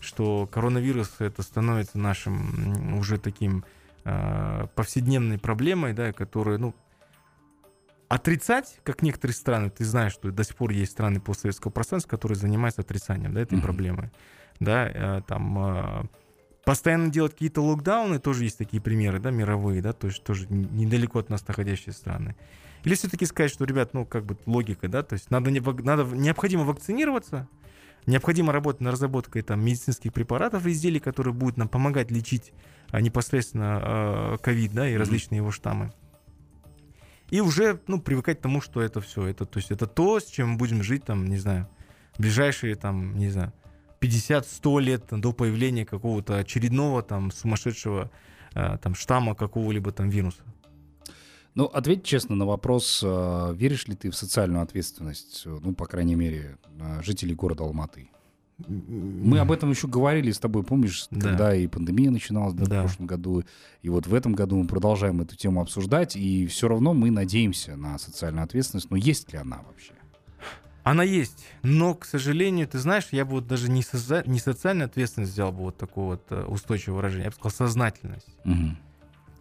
что 0.00 0.46
коронавирус 0.50 1.12
это 1.18 1.42
становится 1.42 1.98
нашим 1.98 2.98
уже 2.98 3.18
таким 3.18 3.64
повседневной 4.74 5.38
проблемой, 5.38 5.92
да, 5.92 6.12
которую, 6.12 6.58
ну, 6.58 6.74
отрицать, 8.08 8.80
как 8.84 9.02
некоторые 9.02 9.34
страны, 9.34 9.70
ты 9.70 9.84
знаешь, 9.84 10.12
что 10.12 10.30
до 10.30 10.44
сих 10.44 10.56
пор 10.56 10.70
есть 10.70 10.92
страны 10.92 11.20
постсоветского 11.20 11.70
пространства, 11.70 12.10
которые 12.10 12.36
занимаются 12.36 12.80
отрицанием 12.80 13.34
да, 13.34 13.40
этой 13.40 13.54
Мгм. 13.54 13.62
проблемы. 13.62 14.10
Да, 14.60 14.88
э, 14.88 15.22
там 15.26 15.58
э, 15.58 16.04
постоянно 16.64 17.10
делать 17.10 17.32
какие-то 17.32 17.62
локдауны, 17.62 18.18
тоже 18.18 18.44
есть 18.44 18.58
такие 18.58 18.82
примеры, 18.82 19.20
да, 19.20 19.30
мировые, 19.30 19.82
да, 19.82 19.92
то 19.92 20.08
есть 20.08 20.24
тоже 20.24 20.46
недалеко 20.48 21.18
от 21.18 21.30
нас 21.30 21.46
находящие 21.46 21.92
страны. 21.92 22.34
Или 22.84 22.94
все-таки 22.94 23.26
сказать, 23.26 23.50
что, 23.50 23.64
ребят, 23.64 23.94
ну, 23.94 24.04
как 24.06 24.24
бы 24.24 24.36
логика, 24.46 24.88
да, 24.88 25.02
то 25.02 25.14
есть 25.14 25.30
надо, 25.30 25.50
надо 25.50 26.04
необходимо 26.04 26.64
вакцинироваться, 26.64 27.48
необходимо 28.08 28.52
работать 28.52 28.80
над 28.80 28.94
разработкой 28.94 29.42
там 29.42 29.64
медицинских 29.64 30.12
препаратов 30.12 30.66
и 30.66 30.72
изделий, 30.72 31.00
которые 31.00 31.34
будут 31.34 31.56
нам 31.56 31.68
помогать 31.68 32.10
лечить 32.10 32.52
а, 32.90 33.00
непосредственно 33.00 33.80
э, 33.82 34.36
ковид, 34.42 34.72
да, 34.72 34.88
и 34.88 34.96
различные 34.96 35.38
его 35.38 35.50
штаммы. 35.50 35.92
И 37.30 37.40
уже, 37.40 37.80
ну, 37.86 38.00
привыкать 38.00 38.38
к 38.38 38.42
тому, 38.42 38.62
что 38.62 38.80
это 38.80 39.00
все, 39.00 39.26
это, 39.26 39.44
то 39.44 39.58
есть 39.58 39.70
это 39.70 39.86
то, 39.86 40.18
с 40.18 40.24
чем 40.24 40.50
мы 40.50 40.56
будем 40.56 40.82
жить, 40.82 41.04
там, 41.04 41.26
не 41.26 41.36
знаю, 41.36 41.68
ближайшие, 42.16 42.74
там, 42.74 43.16
не 43.16 43.28
знаю, 43.28 43.52
50-100 44.00 44.80
лет 44.80 45.04
до 45.10 45.32
появления 45.32 45.84
какого-то 45.84 46.38
очередного, 46.38 47.02
там, 47.02 47.30
сумасшедшего, 47.30 48.10
э, 48.54 48.78
там, 48.78 48.94
штамма 48.94 49.34
какого-либо 49.34 49.92
там 49.92 50.08
вируса. 50.08 50.42
Ну, 51.58 51.64
ответь 51.64 52.04
честно 52.04 52.36
на 52.36 52.46
вопрос, 52.46 53.00
э, 53.04 53.52
веришь 53.56 53.88
ли 53.88 53.96
ты 53.96 54.10
в 54.12 54.14
социальную 54.14 54.62
ответственность, 54.62 55.42
э, 55.44 55.58
ну, 55.60 55.74
по 55.74 55.86
крайней 55.86 56.14
мере, 56.14 56.56
э, 56.78 57.02
жителей 57.02 57.34
города 57.34 57.64
Алматы? 57.64 58.08
Мы 58.68 59.40
об 59.40 59.50
этом 59.50 59.68
еще 59.70 59.88
говорили 59.88 60.30
с 60.30 60.38
тобой, 60.38 60.62
помнишь, 60.62 61.08
Да. 61.10 61.20
когда 61.20 61.52
и 61.56 61.66
пандемия 61.66 62.12
начиналась 62.12 62.54
да, 62.54 62.64
Да. 62.66 62.78
в 62.78 62.84
прошлом 62.84 63.06
году, 63.08 63.42
и 63.82 63.88
вот 63.88 64.06
в 64.06 64.14
этом 64.14 64.34
году 64.34 64.56
мы 64.56 64.68
продолжаем 64.68 65.20
эту 65.20 65.34
тему 65.34 65.60
обсуждать, 65.60 66.14
и 66.14 66.46
все 66.46 66.68
равно 66.68 66.94
мы 66.94 67.10
надеемся 67.10 67.74
на 67.74 67.98
социальную 67.98 68.44
ответственность, 68.44 68.88
но 68.92 68.96
есть 68.96 69.32
ли 69.32 69.38
она 69.40 69.58
вообще? 69.66 69.94
Она 70.84 71.02
есть, 71.02 71.44
но, 71.64 71.96
к 71.96 72.04
сожалению, 72.04 72.68
ты 72.68 72.78
знаешь, 72.78 73.08
я 73.10 73.24
бы 73.24 73.32
вот 73.32 73.48
даже 73.48 73.68
не, 73.68 73.80
соза- 73.82 74.22
не 74.30 74.38
социальную 74.38 74.86
ответственность 74.86 75.32
взял 75.32 75.50
бы 75.50 75.58
вот 75.64 75.76
такое 75.76 76.04
вот 76.04 76.30
устойчивое 76.48 76.94
выражение, 76.98 77.24
я 77.24 77.30
бы 77.30 77.34
сказал 77.34 77.50
сознательность. 77.66 78.28
Мгм. 78.44 78.78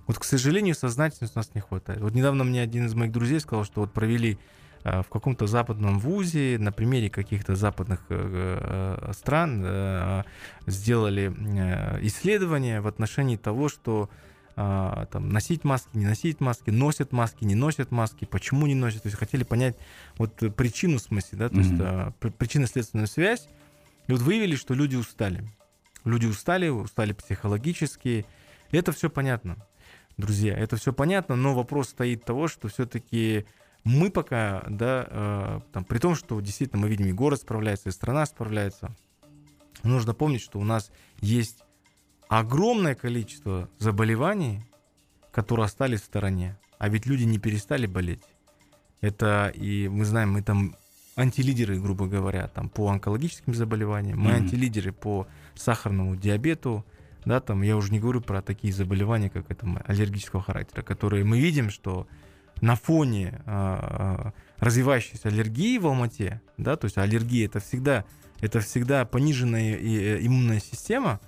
Вот, 0.07 0.17
к 0.17 0.23
сожалению, 0.23 0.73
сознательности 0.73 1.35
у 1.37 1.39
нас 1.39 1.53
не 1.53 1.61
хватает. 1.61 2.01
Вот 2.01 2.13
недавно 2.13 2.43
мне 2.43 2.61
один 2.61 2.85
из 2.85 2.95
моих 2.95 3.11
друзей 3.11 3.39
сказал, 3.41 3.65
что 3.65 3.81
вот 3.81 3.91
провели 3.91 4.37
э, 4.83 5.01
в 5.01 5.09
каком-то 5.09 5.47
западном 5.47 5.99
вузе 5.99 6.57
на 6.59 6.71
примере 6.71 7.09
каких-то 7.09 7.55
западных 7.55 7.99
э, 8.09 8.99
э, 9.09 9.11
стран 9.13 9.61
э, 9.65 10.23
сделали 10.65 11.33
э, 11.37 11.99
исследования 12.05 12.79
в 12.79 12.87
отношении 12.87 13.35
того, 13.35 13.67
что 13.67 14.09
э, 14.55 15.05
там 15.11 15.29
носить 15.29 15.65
маски, 15.65 15.89
не 15.93 16.05
носить 16.05 16.39
маски, 16.39 16.69
носят 16.69 17.11
маски, 17.11 17.43
не 17.43 17.55
носят 17.55 17.91
маски, 17.91 18.23
почему 18.23 18.65
не 18.65 18.75
носят. 18.75 19.03
То 19.03 19.07
есть 19.09 19.19
хотели 19.19 19.43
понять 19.43 19.75
вот 20.17 20.35
причину 20.55 20.99
в 20.99 21.01
смысле, 21.01 21.37
да, 21.37 21.49
то 21.49 21.57
есть 21.57 21.73
при- 22.19 22.29
причинно-следственную 22.29 23.07
связь. 23.07 23.49
И 24.07 24.13
вот 24.13 24.21
выявили, 24.21 24.55
что 24.55 24.73
люди 24.73 24.95
устали. 24.95 25.43
Люди 26.05 26.27
устали, 26.27 26.69
устали 26.69 27.11
психологически. 27.11 28.25
И 28.71 28.77
это 28.77 28.93
все 28.93 29.09
понятно, 29.09 29.57
друзья. 30.17 30.57
Это 30.57 30.75
все 30.75 30.91
понятно, 30.93 31.35
но 31.35 31.53
вопрос 31.53 31.89
стоит 31.89 32.25
того, 32.25 32.47
что 32.47 32.67
все-таки 32.67 33.45
мы 33.83 34.09
пока, 34.09 34.63
да, 34.67 35.07
э, 35.09 35.59
там, 35.71 35.85
при 35.85 35.99
том, 35.99 36.15
что 36.15 36.39
действительно 36.41 36.81
мы 36.81 36.89
видим, 36.89 37.07
и 37.07 37.11
город 37.11 37.41
справляется, 37.41 37.89
и 37.89 37.91
страна 37.91 38.25
справляется, 38.25 38.95
нужно 39.83 40.13
помнить, 40.13 40.41
что 40.41 40.59
у 40.59 40.63
нас 40.63 40.91
есть 41.21 41.63
огромное 42.27 42.95
количество 42.95 43.69
заболеваний, 43.77 44.61
которые 45.31 45.65
остались 45.65 46.01
в 46.01 46.05
стороне. 46.05 46.57
А 46.79 46.89
ведь 46.89 47.05
люди 47.05 47.23
не 47.23 47.39
перестали 47.39 47.85
болеть. 47.85 48.23
Это 49.01 49.51
и 49.55 49.87
мы 49.87 50.05
знаем, 50.05 50.33
мы 50.33 50.41
там 50.41 50.75
антилидеры, 51.15 51.79
грубо 51.79 52.07
говоря, 52.07 52.47
там 52.47 52.69
по 52.69 52.89
онкологическим 52.89 53.53
заболеваниям, 53.53 54.19
мы 54.19 54.31
mm-hmm. 54.31 54.35
антилидеры 54.35 54.91
по 54.91 55.27
сахарному 55.55 56.15
диабету, 56.15 56.85
да, 57.27 57.39
там 57.39 57.61
я 57.61 57.77
уже 57.77 57.91
не 57.91 57.99
говорю 57.99 58.21
про 58.21 58.41
такие 58.41 58.73
заболевания, 58.73 59.29
как 59.29 59.49
это 59.51 59.67
аллергического 59.85 60.41
характера, 60.41 60.81
которые 60.81 61.23
мы 61.23 61.39
видим, 61.39 61.69
что 61.69 62.07
на 62.61 62.75
фоне 62.75 63.41
э, 63.45 64.31
развивающейся 64.59 65.27
аллергии 65.27 65.77
в 65.77 65.85
Алмате, 65.85 66.41
да, 66.57 66.75
то 66.75 66.85
есть 66.85 66.97
аллергия 66.97 67.45
это 67.45 67.59
всегда 67.59 68.05
это 68.39 68.59
всегда 68.59 69.05
пониженная 69.05 69.75
э, 69.75 70.25
иммунная 70.25 70.59
система, 70.59 71.19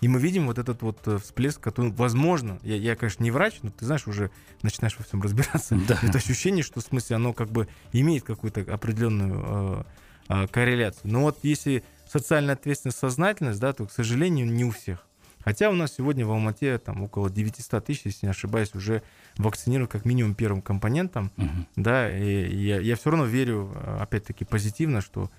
и 0.00 0.08
мы 0.08 0.18
видим 0.18 0.46
вот 0.46 0.58
этот 0.58 0.82
вот 0.82 0.98
э, 1.06 1.18
всплеск, 1.18 1.60
который, 1.60 1.92
возможно, 1.92 2.58
я, 2.62 2.76
я, 2.76 2.96
конечно, 2.96 3.22
не 3.22 3.30
врач, 3.30 3.60
но 3.62 3.70
ты 3.70 3.84
знаешь, 3.84 4.06
уже 4.08 4.30
начинаешь 4.62 4.96
во 4.98 5.04
всем 5.04 5.22
разбираться. 5.22 5.78
Да. 5.88 5.98
Это 6.02 6.18
ощущение, 6.18 6.64
что 6.64 6.80
в 6.80 6.84
смысле 6.84 7.16
оно 7.16 7.32
как 7.32 7.50
бы 7.50 7.68
имеет 7.92 8.24
какую-то 8.24 8.62
определенную 8.62 9.44
э, 9.46 9.84
э, 10.28 10.46
корреляцию. 10.48 11.12
Но 11.12 11.22
вот 11.22 11.38
если 11.42 11.84
социальная 12.08 12.54
ответственность, 12.54 12.98
сознательность, 12.98 13.60
да, 13.60 13.72
то, 13.72 13.86
к 13.86 13.92
сожалению, 13.92 14.46
не 14.46 14.64
у 14.64 14.70
всех. 14.70 15.06
Хотя 15.44 15.70
у 15.70 15.74
нас 15.74 15.94
сегодня 15.94 16.26
в 16.26 16.30
Алмате 16.30 16.78
там 16.78 17.02
около 17.02 17.30
900 17.30 17.84
тысяч, 17.84 18.02
если 18.04 18.26
не 18.26 18.30
ошибаюсь, 18.30 18.74
уже 18.74 19.02
вакцинированы 19.36 19.88
как 19.88 20.04
минимум 20.04 20.34
первым 20.34 20.62
компонентом, 20.62 21.30
угу. 21.36 21.66
да, 21.76 22.10
и 22.10 22.54
я, 22.56 22.80
я 22.80 22.96
все 22.96 23.10
равно 23.10 23.26
верю, 23.26 23.74
опять-таки, 24.00 24.44
позитивно, 24.44 25.00
что 25.00 25.30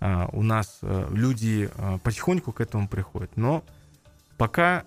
а, 0.00 0.28
у 0.32 0.42
нас 0.42 0.78
а, 0.82 1.08
люди 1.12 1.70
а, 1.76 1.98
потихоньку 1.98 2.52
к 2.52 2.60
этому 2.60 2.88
приходят. 2.88 3.36
Но 3.36 3.64
Пока 4.42 4.82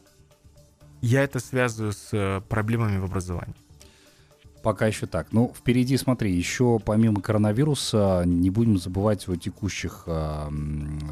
я 1.02 1.24
это 1.24 1.40
связываю 1.40 1.94
с 1.94 2.10
э, 2.12 2.42
проблемами 2.50 2.98
в 2.98 3.06
образовании. 3.06 3.56
Пока 4.64 4.86
еще 4.88 5.06
так. 5.06 5.28
Ну, 5.32 5.54
впереди, 5.56 5.96
смотри, 5.96 6.34
еще 6.34 6.78
помимо 6.84 7.22
коронавируса 7.22 8.24
не 8.26 8.50
будем 8.50 8.78
забывать 8.78 9.30
о 9.30 9.38
текущих 9.38 10.04
э, 10.08 10.50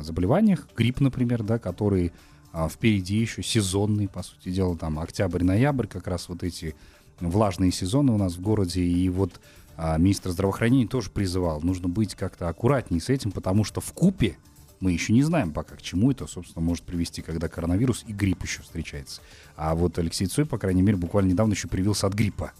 заболеваниях. 0.02 0.68
Грипп, 0.76 1.00
например, 1.00 1.44
да, 1.44 1.58
который 1.58 2.12
э, 2.54 2.68
впереди 2.70 3.18
еще 3.18 3.44
сезонный, 3.44 4.08
по 4.08 4.24
сути 4.24 4.50
дела, 4.50 4.78
там 4.78 5.00
октябрь-ноябрь, 5.00 5.88
как 5.88 6.08
раз 6.08 6.30
вот 6.30 6.44
эти 6.44 6.76
влажные 7.20 7.72
сезоны 7.72 8.12
у 8.12 8.18
нас 8.18 8.36
в 8.36 8.42
городе. 8.42 8.82
И 8.82 9.10
вот 9.10 9.40
э, 9.78 9.98
министр 9.98 10.32
здравоохранения 10.32 10.88
тоже 10.88 11.10
призывал, 11.10 11.62
нужно 11.62 11.90
быть 11.90 12.16
как-то 12.16 12.48
аккуратнее 12.50 13.02
с 13.02 13.10
этим, 13.10 13.32
потому 13.32 13.64
что 13.64 13.82
в 13.82 13.92
купе 13.94 14.38
мы 14.80 14.92
еще 14.92 15.14
не 15.14 15.24
знаем 15.24 15.52
пока, 15.54 15.76
к 15.76 15.82
чему 15.82 16.12
это, 16.12 16.28
собственно, 16.28 16.64
может 16.64 16.84
привести, 16.84 17.22
когда 17.22 17.48
коронавирус 17.48 18.04
и 18.06 18.12
грипп 18.12 18.44
еще 18.44 18.62
встречается. 18.64 19.22
А 19.56 19.76
вот 19.76 19.98
Алексей 19.98 20.28
Цой, 20.28 20.46
по 20.46 20.58
крайней 20.58 20.82
мере, 20.82 20.98
буквально 20.98 21.30
недавно 21.30 21.54
еще 21.54 21.70
привился 21.70 22.06
от 22.06 22.14
гриппа. 22.14 22.52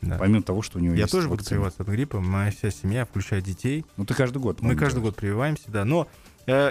Да. 0.00 0.16
Помимо 0.18 0.42
того, 0.42 0.62
что 0.62 0.78
у 0.78 0.80
него 0.80 0.94
Я 0.94 1.02
есть 1.02 1.12
тоже 1.12 1.28
буду 1.28 1.44
прививаться 1.44 1.82
от 1.82 1.88
гриппа. 1.88 2.20
Моя 2.20 2.50
вся 2.50 2.70
семья, 2.70 3.04
включая 3.04 3.40
детей. 3.42 3.84
Ну, 3.96 4.04
ты 4.04 4.14
каждый 4.14 4.38
год. 4.38 4.60
Мы 4.60 4.74
каждый 4.74 5.02
год 5.02 5.16
прививаемся, 5.16 5.64
да. 5.68 5.84
Но 5.84 6.08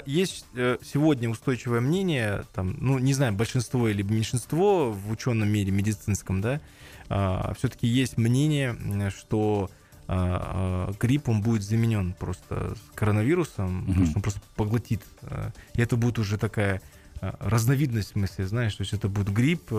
есть 0.06 0.46
э, 0.56 0.78
сегодня 0.84 1.30
устойчивое 1.30 1.82
мнение, 1.82 2.46
там, 2.54 2.76
ну, 2.80 2.98
не 2.98 3.14
знаю, 3.14 3.34
большинство 3.34 3.88
или 3.88 4.02
меньшинство 4.02 4.92
в 4.92 5.12
ученом 5.12 5.50
мире 5.50 5.72
медицинском, 5.72 6.42
да, 6.42 6.60
э, 7.10 7.54
все-таки 7.58 7.88
есть 7.88 8.18
мнение, 8.18 8.76
что 9.16 9.70
а, 10.10 10.88
а, 10.90 10.94
грипп 11.00 11.28
он 11.28 11.42
будет 11.42 11.64
заменен 11.64 12.14
просто 12.14 12.76
коронавирусом, 12.96 13.84
mm-hmm. 13.84 13.88
потому 13.88 14.06
что 14.06 14.16
он 14.16 14.22
просто 14.22 14.42
поглотит. 14.56 15.02
А, 15.24 15.52
и 15.74 15.82
это 15.82 15.98
будет 15.98 16.18
уже 16.18 16.38
такая 16.38 16.82
разновидность, 17.22 18.10
в 18.10 18.12
смысле, 18.14 18.48
знаешь, 18.48 18.76
то 18.76 18.82
есть 18.82 18.94
это 18.94 19.10
будет 19.10 19.30
грипп, 19.30 19.72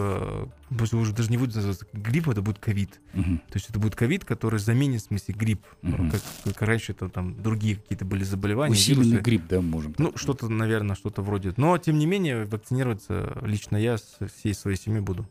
пусть 0.76 0.95
уже 0.95 1.12
даже 1.12 1.30
не 1.30 1.37
будет 1.37 1.54
называться 1.54 1.87
грипп, 1.92 2.28
это 2.28 2.42
будет 2.42 2.59
ковид. 2.59 3.00
Uh-huh. 3.12 3.38
То 3.38 3.54
есть 3.54 3.71
это 3.71 3.78
будет 3.78 3.95
ковид, 3.95 4.25
который 4.25 4.59
заменит, 4.59 5.02
в 5.02 5.04
смысле, 5.07 5.35
грипп. 5.35 5.62
Uh-huh. 5.83 6.11
Как, 6.11 6.21
как 6.45 6.62
раньше 6.62 6.92
это 6.92 7.09
там 7.09 7.40
другие 7.40 7.76
какие-то 7.76 8.04
были 8.04 8.25
заболевания. 8.25 8.73
Усиленный 8.73 9.07
вирусы. 9.07 9.23
грипп, 9.23 9.42
да, 9.49 9.61
можем. 9.61 9.95
Ну, 9.99 10.12
что-то, 10.16 10.49
наверное, 10.49 10.97
что-то 10.97 11.23
вроде. 11.23 11.52
Но, 11.57 11.76
тем 11.78 11.99
не 11.99 12.07
менее, 12.07 12.45
вакцинироваться 12.45 13.38
лично 13.42 13.76
я 13.76 13.99
с 13.99 14.18
всей 14.37 14.54
своей 14.54 14.76
семьей 14.76 15.02
буду. 15.02 15.26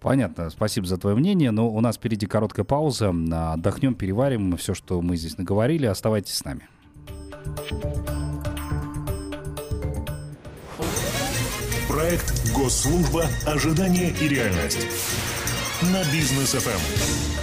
Понятно, 0.00 0.50
спасибо 0.50 0.86
за 0.86 0.98
твое 0.98 1.16
мнение. 1.16 1.50
Но 1.52 1.70
у 1.70 1.80
нас 1.80 1.96
впереди 1.96 2.26
короткая 2.26 2.64
пауза. 2.64 3.10
Отдохнем, 3.10 3.94
переварим 3.94 4.56
все, 4.56 4.74
что 4.74 5.00
мы 5.00 5.16
здесь 5.16 5.38
наговорили. 5.38 5.86
Оставайтесь 5.86 6.34
с 6.34 6.44
нами. 6.44 6.68
Проект 11.92 12.32
«Госслужба. 12.54 13.26
Ожидание 13.44 14.14
и 14.18 14.26
реальность» 14.26 14.88
на 15.82 16.02
бизнес 16.10 16.52
ФМ. 16.52 17.41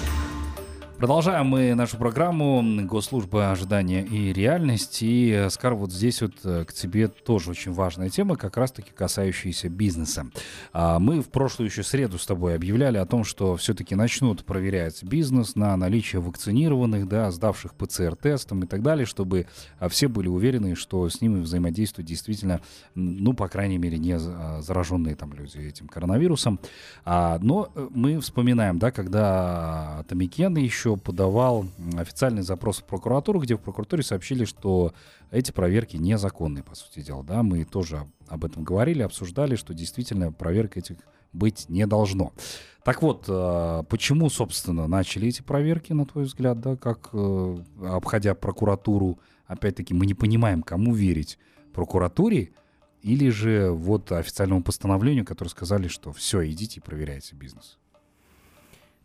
Продолжаем 1.00 1.48
мы 1.48 1.76
нашу 1.76 1.96
программу 1.96 2.62
«Госслужба. 2.86 3.52
Ожидания 3.52 4.04
и 4.04 4.34
реальность». 4.34 4.98
И, 5.00 5.48
Скар, 5.50 5.74
вот 5.74 5.94
здесь 5.94 6.22
вот 6.22 6.34
э, 6.44 6.66
к 6.66 6.74
тебе 6.74 7.08
тоже 7.08 7.52
очень 7.52 7.72
важная 7.72 8.10
тема, 8.10 8.36
как 8.36 8.58
раз-таки 8.58 8.92
касающаяся 8.92 9.70
бизнеса. 9.70 10.28
А, 10.74 11.00
мы 11.00 11.22
в 11.22 11.30
прошлую 11.30 11.70
еще 11.70 11.84
среду 11.84 12.18
с 12.18 12.26
тобой 12.26 12.54
объявляли 12.54 12.98
о 12.98 13.06
том, 13.06 13.24
что 13.24 13.56
все-таки 13.56 13.96
начнут 13.96 14.44
проверять 14.44 15.02
бизнес 15.02 15.56
на 15.56 15.78
наличие 15.78 16.22
вакцинированных, 16.22 17.08
да, 17.08 17.32
сдавших 17.32 17.76
ПЦР-тестом 17.76 18.64
и 18.64 18.68
так 18.68 18.82
далее, 18.82 19.06
чтобы 19.06 19.48
а, 19.80 19.88
все 19.88 20.10
были 20.10 20.28
уверены, 20.28 20.76
что 20.76 21.08
с 21.08 21.22
ними 21.22 21.40
взаимодействуют 21.40 22.10
действительно, 22.10 22.60
ну, 22.94 23.32
по 23.32 23.48
крайней 23.48 23.78
мере, 23.78 23.98
не 23.98 24.18
а, 24.20 24.60
зараженные 24.62 25.16
там 25.16 25.32
люди 25.32 25.60
этим 25.60 25.88
коронавирусом. 25.88 26.60
Но 27.06 27.72
э, 27.74 27.88
мы 27.92 28.20
вспоминаем, 28.20 28.80
да, 28.80 28.92
когда 28.92 30.04
Томикен 30.10 30.58
еще 30.58 30.89
еще 30.90 30.98
подавал 30.98 31.66
официальный 31.98 32.42
запрос 32.42 32.80
в 32.80 32.84
прокуратуру, 32.84 33.40
где 33.40 33.56
в 33.56 33.60
прокуратуре 33.60 34.04
сообщили, 34.04 34.46
что 34.46 34.94
эти 35.32 35.52
проверки 35.52 35.98
незаконны, 35.98 36.64
по 36.64 36.76
сути 36.76 37.02
дела. 37.02 37.24
Да, 37.24 37.44
мы 37.44 37.64
тоже 37.66 38.08
об 38.28 38.46
этом 38.46 38.64
говорили, 38.64 39.02
обсуждали, 39.02 39.56
что 39.56 39.74
действительно 39.74 40.32
проверок 40.32 40.78
этих 40.78 40.98
быть 41.32 41.70
не 41.70 41.86
должно. 41.86 42.34
Так 42.84 43.04
вот, 43.04 43.26
э, 43.28 43.84
почему, 43.88 44.30
собственно, 44.30 44.88
начали 44.88 45.28
эти 45.28 45.42
проверки, 45.42 45.94
на 45.94 46.06
твой 46.06 46.24
взгляд, 46.24 46.60
да, 46.60 46.76
как 46.76 47.10
э, 47.14 47.58
обходя 47.84 48.34
прокуратуру, 48.34 49.20
опять-таки, 49.46 49.94
мы 49.94 50.06
не 50.08 50.16
понимаем, 50.16 50.64
кому 50.64 50.96
верить, 50.96 51.38
прокуратуре 51.74 52.52
или 53.04 53.30
же 53.30 53.70
вот 53.70 54.12
официальному 54.12 54.64
постановлению, 54.64 55.24
которое 55.24 55.52
сказали, 55.52 55.88
что 55.88 56.12
все, 56.12 56.50
идите 56.50 56.80
и 56.80 56.84
проверяйте 56.84 57.36
бизнес. 57.36 57.78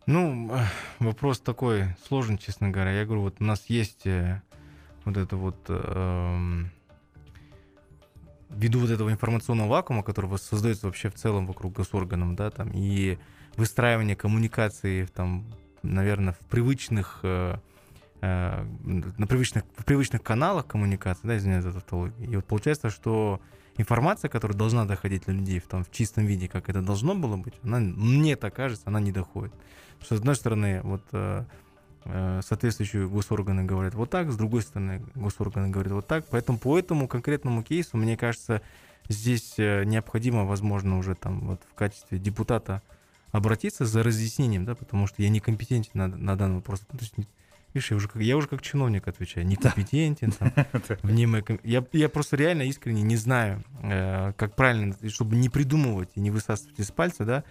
Ну, 0.07 0.51
вопрос 0.99 1.41
такой 1.41 1.87
сложный, 2.07 2.37
честно 2.37 2.71
говоря. 2.71 2.93
Я 2.93 3.05
говорю, 3.07 3.23
вот 3.23 3.37
у 3.41 3.45
нас 3.45 3.65
есть 3.69 4.07
э, 4.07 4.43
вот 5.05 5.17
это 5.17 5.37
вот 5.37 5.57
э, 5.69 6.65
ввиду 8.51 8.81
вот 8.81 8.91
этого 8.91 9.11
информационного 9.11 9.69
вакуума, 9.69 10.03
который 10.03 10.37
создается 10.39 10.87
вообще 10.87 11.09
в 11.09 11.15
целом 11.15 11.47
вокруг 11.47 11.73
госорганов, 11.73 12.35
да, 12.37 12.51
там, 12.51 12.71
и 12.75 13.19
выстраивание 13.57 14.15
коммуникации, 14.15 15.07
там, 15.07 15.47
наверное, 15.83 16.35
в 16.35 16.39
привычных, 16.51 17.21
э, 17.23 17.57
э, 18.21 18.67
на 18.83 19.27
привычных, 19.27 19.65
в 19.75 19.85
привычных 19.87 20.23
каналах 20.23 20.67
коммуникации, 20.67 21.27
да, 21.27 21.37
извиняюсь 21.39 21.65
за 21.65 21.73
тавтологию. 21.73 22.31
И 22.31 22.37
вот 22.37 22.45
получается, 22.45 22.91
что 22.91 23.41
информация, 23.77 24.29
которая 24.29 24.57
должна 24.57 24.85
доходить 24.85 25.27
до 25.27 25.33
людей 25.33 25.59
в, 25.59 25.67
том, 25.67 25.85
в 25.85 25.91
чистом 25.91 26.27
виде, 26.27 26.49
как 26.49 26.69
это 26.69 26.81
должно 26.83 27.15
было 27.15 27.37
быть, 27.37 27.55
она, 27.63 27.79
мне 27.79 28.37
так 28.37 28.55
кажется, 28.55 28.85
она 28.87 29.01
не 29.01 29.13
доходит. 29.13 29.53
Что, 30.01 30.17
с 30.17 30.19
одной 30.19 30.37
стороны, 30.37 30.81
вот 30.83 31.03
э, 31.13 31.45
э, 32.05 32.41
соответствующие 32.45 33.09
госорганы 33.09 33.65
говорят 33.65 33.95
вот 33.95 34.11
так, 34.11 34.31
с 34.31 34.37
другой 34.37 34.63
стороны, 34.63 35.03
госорганы 35.15 35.69
говорят 35.69 35.93
вот 35.93 36.07
так. 36.07 36.27
Поэтому 36.31 36.59
по 36.59 36.79
этому 36.79 37.09
конкретному 37.09 37.63
кейсу, 37.63 37.97
мне 37.97 38.17
кажется, 38.17 38.63
здесь 39.09 39.55
э, 39.59 39.85
необходимо, 39.85 40.45
возможно, 40.45 40.99
уже 40.99 41.15
там 41.15 41.41
вот 41.41 41.61
в 41.71 41.75
качестве 41.75 42.19
депутата 42.19 42.83
обратиться 43.33 43.85
за 43.85 44.03
разъяснением, 44.03 44.65
да, 44.65 44.75
потому 44.75 45.07
что 45.07 45.23
я 45.23 45.29
некомпетентен 45.29 45.91
на, 45.95 46.07
на 46.07 46.37
данный 46.37 46.57
вопрос. 46.57 46.81
То 46.81 46.99
есть, 47.01 47.15
видишь, 47.75 47.91
я 47.91 47.97
уже, 47.97 48.09
как, 48.09 48.23
я 48.23 48.37
уже 48.37 48.49
как 48.49 48.63
чиновник 48.63 49.09
отвечаю, 49.09 49.47
некомпетентен, 49.47 50.33
там, 50.33 50.53
я, 51.65 51.85
я 51.93 52.09
просто 52.09 52.37
реально 52.37 52.63
искренне 52.63 53.03
не 53.03 53.17
знаю, 53.17 53.63
э, 53.83 54.33
как 54.37 54.57
правильно, 54.57 54.97
чтобы 55.09 55.37
не 55.37 55.49
придумывать 55.49 56.11
и 56.15 56.21
не 56.21 56.31
высасывать 56.31 56.79
из 56.79 56.91
пальца, 56.91 57.25
да, 57.25 57.45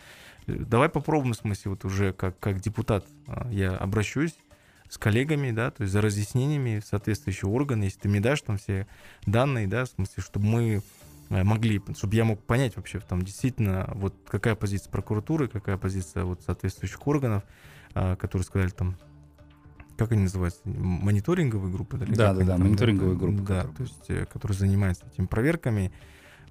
Давай 0.48 0.89
попробуем, 0.89 1.34
в 1.34 1.38
смысле, 1.38 1.72
вот 1.72 1.86
уже 1.86 2.13
как, 2.13 2.38
как 2.39 2.60
депутат 2.60 3.06
а, 3.27 3.48
я 3.50 3.75
обращусь 3.75 4.36
с 4.89 4.98
коллегами, 4.98 5.51
да, 5.51 5.72
то 5.72 5.84
есть 5.84 5.94
за 5.94 6.01
разъяснениями 6.01 6.82
соответствующие 6.86 7.50
органы, 7.50 7.86
если 7.86 8.00
ты 8.00 8.10
мне 8.10 8.20
дашь 8.20 8.42
там 8.42 8.58
все 8.58 8.88
данные, 9.25 9.68
да, 9.68 9.86
в 9.86 9.89
смысле, 9.89 10.22
чтобы 10.22 10.46
мы 10.46 10.82
э, 11.30 11.44
могли, 11.44 11.82
чтобы 11.96 12.15
я 12.15 12.25
мог 12.25 12.44
понять 12.44 12.75
вообще 12.75 13.00
там 13.00 13.22
действительно 13.24 13.89
вот 13.96 14.15
какая 14.27 14.56
позиция 14.56 14.92
прокуратуры, 14.92 15.48
какая 15.48 15.77
позиция 15.77 16.25
вот 16.25 16.42
соответствующих 16.44 17.08
органов, 17.08 17.44
которые 17.94 18.44
сказали 18.44 18.72
там 18.72 18.98
как 19.98 20.12
они 20.12 20.24
называются, 20.24 20.62
мониторинговые 20.66 21.72
группы? 21.72 21.98
Да, 21.98 22.06
да, 22.06 22.34
да, 22.34 22.44
да 22.44 22.58
мониторинговые 22.58 23.18
группы. 23.18 23.44
Да, 23.44 23.64
то 23.64 23.84
есть, 23.84 24.10
э, 24.10 24.26
которые 24.26 24.58
занимаются 24.58 25.06
этими 25.12 25.26
проверками. 25.26 25.92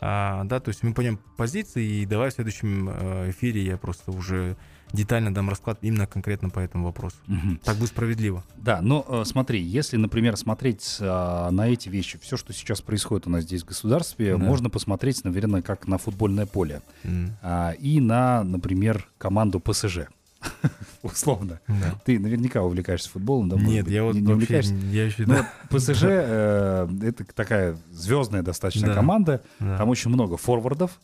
А, 0.00 0.42
да, 0.44 0.58
то 0.58 0.70
есть 0.70 0.82
мы 0.82 0.94
поймем 0.94 1.18
позиции, 1.36 2.02
и 2.02 2.06
давай 2.06 2.30
в 2.30 2.34
следующем 2.34 2.88
э, 2.88 3.30
эфире 3.30 3.62
я 3.62 3.76
просто 3.76 4.10
уже 4.10 4.56
детально 4.92 5.32
дам 5.32 5.48
расклад 5.48 5.78
именно 5.82 6.06
конкретно 6.06 6.50
по 6.50 6.58
этому 6.58 6.86
вопросу. 6.86 7.16
Угу. 7.28 7.58
Так 7.64 7.76
будет 7.76 7.90
справедливо. 7.90 8.44
Да, 8.56 8.80
но 8.82 9.04
э, 9.08 9.22
смотри, 9.24 9.60
если, 9.62 9.96
например, 9.96 10.36
смотреть 10.36 10.96
э, 11.00 11.48
на 11.50 11.68
эти 11.68 11.88
вещи, 11.88 12.18
все, 12.20 12.36
что 12.36 12.52
сейчас 12.52 12.80
происходит 12.80 13.26
у 13.26 13.30
нас 13.30 13.44
здесь 13.44 13.62
в 13.62 13.66
государстве, 13.66 14.36
да. 14.36 14.38
можно 14.42 14.70
посмотреть, 14.70 15.24
наверное, 15.24 15.62
как 15.62 15.86
на 15.86 15.98
футбольное 15.98 16.46
поле. 16.46 16.82
Mm. 17.04 17.30
А, 17.42 17.70
и 17.70 18.00
на, 18.00 18.42
например, 18.44 19.08
команду 19.18 19.60
ПСЖ. 19.60 20.08
условно. 21.02 21.60
Да. 21.68 22.00
Ты 22.04 22.18
наверняка 22.18 22.62
увлекаешься 22.62 23.10
футболом, 23.10 23.48
да? 23.48 23.56
Нет, 23.56 23.84
быть, 23.84 23.94
я 23.94 24.04
вот 24.04 24.14
не, 24.14 24.20
не 24.20 24.32
увлекаешься. 24.32 24.74
Я 24.90 25.06
еще, 25.06 25.24
да. 25.24 25.48
Но 25.70 25.76
ПСЖ 25.76 26.02
э, 26.04 26.88
это 27.02 27.24
такая 27.34 27.76
звездная 27.90 28.42
достаточно 28.42 28.88
да. 28.88 28.94
команда. 28.94 29.42
Да. 29.58 29.78
Там 29.78 29.88
очень 29.88 30.10
много 30.10 30.36
форвардов, 30.36 30.98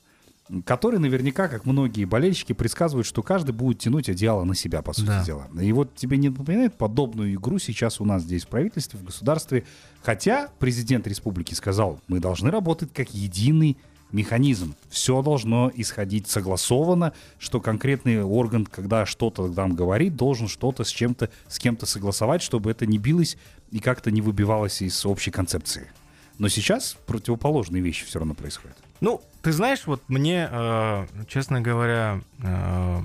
которые 0.65 1.01
наверняка, 1.01 1.49
как 1.49 1.67
многие 1.67 2.05
болельщики, 2.05 2.53
предсказывают, 2.53 3.07
что 3.07 3.23
каждый 3.23 3.53
будет 3.53 3.79
тянуть 3.81 4.09
одеяло 4.09 4.45
на 4.45 4.55
себя, 4.55 4.83
по 4.83 4.93
сути 4.93 5.07
да. 5.07 5.25
дела. 5.25 5.49
И 5.61 5.73
вот 5.73 5.95
тебе 5.95 6.17
не 6.17 6.31
напоминает 6.31 6.75
подобную 6.75 7.35
игру 7.35 7.59
сейчас 7.59 8.01
у 8.01 8.05
нас 8.05 8.23
здесь 8.23 8.45
в 8.45 8.49
правительстве, 8.49 8.99
в 8.99 9.05
государстве. 9.05 9.65
Хотя 10.03 10.49
президент 10.59 11.07
республики 11.07 11.55
сказал, 11.55 12.01
мы 12.09 12.21
должны 12.21 12.51
работать 12.51 12.93
как 12.93 13.11
единый 13.11 13.77
механизм. 14.13 14.75
Все 14.89 15.23
должно 15.23 15.71
исходить 15.75 16.29
согласованно, 16.29 17.13
что 17.39 17.61
конкретный 17.61 18.23
орган, 18.23 18.67
когда 18.67 19.07
что-то 19.07 19.53
там 19.53 19.75
говорит, 19.75 20.17
должен 20.17 20.49
что-то 20.49 20.85
с 20.85 20.89
чем-то, 20.89 21.31
с 21.49 21.59
кем-то 21.59 21.87
согласовать, 21.87 22.43
чтобы 22.43 22.71
это 22.71 22.87
не 22.87 22.99
билось 22.99 23.37
и 23.71 23.81
как-то 23.81 24.11
не 24.11 24.21
выбивалось 24.21 24.83
из 24.83 25.05
общей 25.05 25.31
концепции. 25.31 25.91
Но 26.39 26.49
сейчас 26.49 26.97
противоположные 27.07 27.83
вещи 27.83 28.05
все 28.07 28.21
равно 28.21 28.35
происходят. 28.35 28.77
Ну, 29.01 29.21
ты 29.43 29.53
знаешь, 29.53 29.87
вот 29.87 30.03
мне, 30.09 30.49
э, 30.51 31.07
честно 31.29 31.61
говоря, 31.61 32.21
э, 32.43 33.01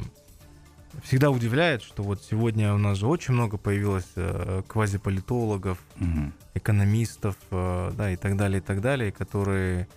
всегда 1.04 1.32
удивляет, 1.32 1.82
что 1.82 2.04
вот 2.04 2.22
сегодня 2.24 2.74
у 2.74 2.78
нас 2.78 2.98
же 2.98 3.08
очень 3.08 3.34
много 3.34 3.58
появилось 3.58 4.08
э, 4.16 4.62
квазиполитологов, 4.68 5.80
угу. 6.00 6.32
экономистов, 6.54 7.36
э, 7.52 7.92
да, 7.96 8.12
и 8.12 8.16
так 8.16 8.38
далее, 8.38 8.60
и 8.60 8.62
так 8.62 8.82
далее, 8.82 9.12
которые 9.12 9.88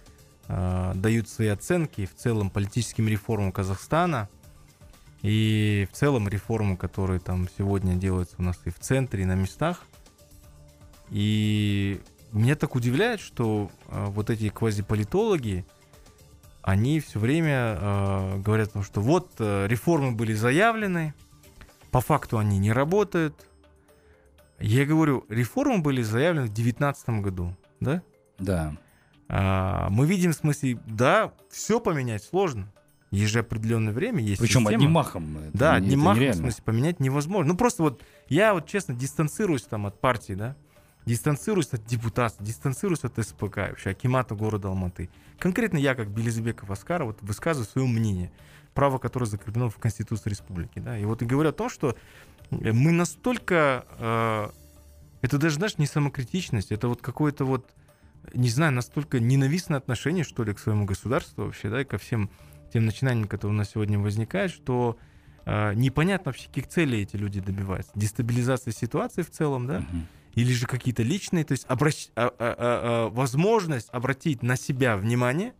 дают 0.49 1.29
свои 1.29 1.49
оценки 1.49 2.07
в 2.07 2.15
целом 2.15 2.51
политическим 2.51 3.09
реформам 3.09 3.51
Казахстана 3.51 4.29
и 5.23 5.89
в 5.93 5.97
целом 5.97 6.29
реформы, 6.29 6.77
которые 6.77 7.19
там 7.19 7.49
сегодня 7.59 7.97
делаются 7.97 8.37
у 8.39 8.43
нас 8.43 8.59
и 8.65 8.71
в 8.71 8.79
центре, 8.79 9.23
и 9.23 9.27
на 9.27 9.35
местах. 9.35 9.83
И 11.11 12.01
меня 12.33 12.57
так 12.57 12.75
удивляет, 12.75 13.21
что 13.21 13.71
э, 13.89 14.05
вот 14.09 14.31
эти 14.31 14.49
квазиполитологи, 14.49 15.65
они 16.63 17.01
все 17.01 17.19
время 17.19 17.79
э, 17.81 18.39
говорят, 18.41 18.71
что 18.85 19.01
вот 19.01 19.31
э, 19.39 19.67
реформы 19.69 20.13
были 20.13 20.35
заявлены, 20.35 21.15
по 21.91 22.01
факту 22.01 22.39
они 22.39 22.59
не 22.59 22.73
работают. 22.73 23.49
Я 24.59 24.85
говорю, 24.85 25.25
реформы 25.29 25.79
были 25.79 26.03
заявлены 26.03 26.47
в 26.47 26.55
2019 26.55 27.09
году, 27.23 27.57
да? 27.81 28.03
Да. 28.39 28.77
А, 29.29 29.89
мы 29.91 30.07
видим, 30.07 30.33
в 30.33 30.37
смысле, 30.37 30.79
да, 30.87 31.33
все 31.51 31.81
поменять 31.81 32.23
сложно. 32.23 32.73
Есть 33.11 33.33
же 33.33 33.41
определенное 33.41 33.93
время, 33.93 34.21
есть 34.23 34.41
Причем 34.41 34.61
система. 34.61 34.77
одним 34.77 34.91
махом. 34.93 35.39
Это 35.39 35.59
да, 35.59 35.75
одним 35.75 36.01
махом, 36.01 36.21
нереально. 36.21 36.35
в 36.35 36.45
смысле, 36.45 36.63
поменять 36.65 37.01
невозможно. 37.01 37.53
Ну, 37.53 37.59
просто 37.59 37.83
вот 37.83 38.03
я 38.29 38.53
вот 38.53 38.67
честно 38.67 38.95
дистанцируюсь 38.95 39.63
там 39.63 39.87
от 39.87 40.01
партии, 40.01 40.35
да, 40.35 40.57
дистанцируюсь 41.07 41.73
от 41.73 41.85
депутатства, 41.85 42.45
дистанцируюсь 42.45 43.05
от 43.05 43.17
СПК, 43.25 43.57
вообще 43.57 43.91
Акимата 43.91 44.35
города 44.35 44.69
Алматы. 44.69 45.09
Конкретно 45.39 45.79
я, 45.79 45.95
как 45.95 46.11
Белизбеков 46.11 46.71
Аскар, 46.71 47.05
вот 47.05 47.19
высказываю 47.23 47.69
свое 47.69 47.87
мнение, 47.87 48.33
право, 48.75 48.99
которое 48.99 49.27
закреплено 49.27 49.71
в 49.71 49.77
Конституции 49.77 50.29
Республики. 50.29 50.81
Да? 50.81 50.99
И 50.99 51.05
вот 51.05 51.23
и 51.23 51.27
говорю 51.27 51.51
о 51.51 51.53
том, 51.53 51.71
что 51.71 51.97
мы 52.51 52.91
настолько... 52.91 53.87
Э, 53.99 54.49
это 55.23 55.39
даже, 55.39 55.57
знаешь, 55.57 55.79
не 55.79 55.87
самокритичность, 55.87 56.73
это 56.73 56.89
вот 56.89 57.01
какое-то 57.01 57.45
вот 57.45 57.71
не 58.35 58.49
знаю, 58.49 58.73
настолько 58.73 59.21
ненавистное 59.21 59.79
отношение, 59.79 60.25
что 60.25 60.45
ли, 60.45 60.55
к 60.55 60.59
своему 60.59 60.85
государству 60.85 61.45
вообще, 61.45 61.69
да, 61.71 61.83
и 61.83 61.85
ко 61.85 61.99
всем 61.99 62.31
тем 62.73 62.87
начинаниям, 62.87 63.29
которые 63.29 63.55
у 63.55 63.59
нас 63.59 63.71
сегодня 63.71 63.99
возникают, 63.99 64.53
что 64.53 64.99
э, 65.45 65.75
непонятно 65.75 66.31
вообще, 66.31 66.49
каких 66.49 66.69
целей 66.69 67.03
эти 67.03 67.17
люди 67.17 67.41
добиваются. 67.41 67.93
Дестабилизация 67.95 68.73
ситуации 68.73 69.23
в 69.23 69.31
целом, 69.31 69.67
да, 69.67 69.79
uh-huh. 69.79 70.03
или 70.35 70.53
же 70.53 70.67
какие-то 70.67 71.03
личные, 71.03 71.45
то 71.45 71.53
есть 71.53 71.65
обращ... 71.69 72.09
а, 72.17 72.27
а, 72.27 72.31
а, 72.31 72.37
а, 72.49 73.09
возможность 73.11 73.89
обратить 73.93 74.43
на 74.43 74.57
себя 74.57 74.97
внимание, 74.97 75.55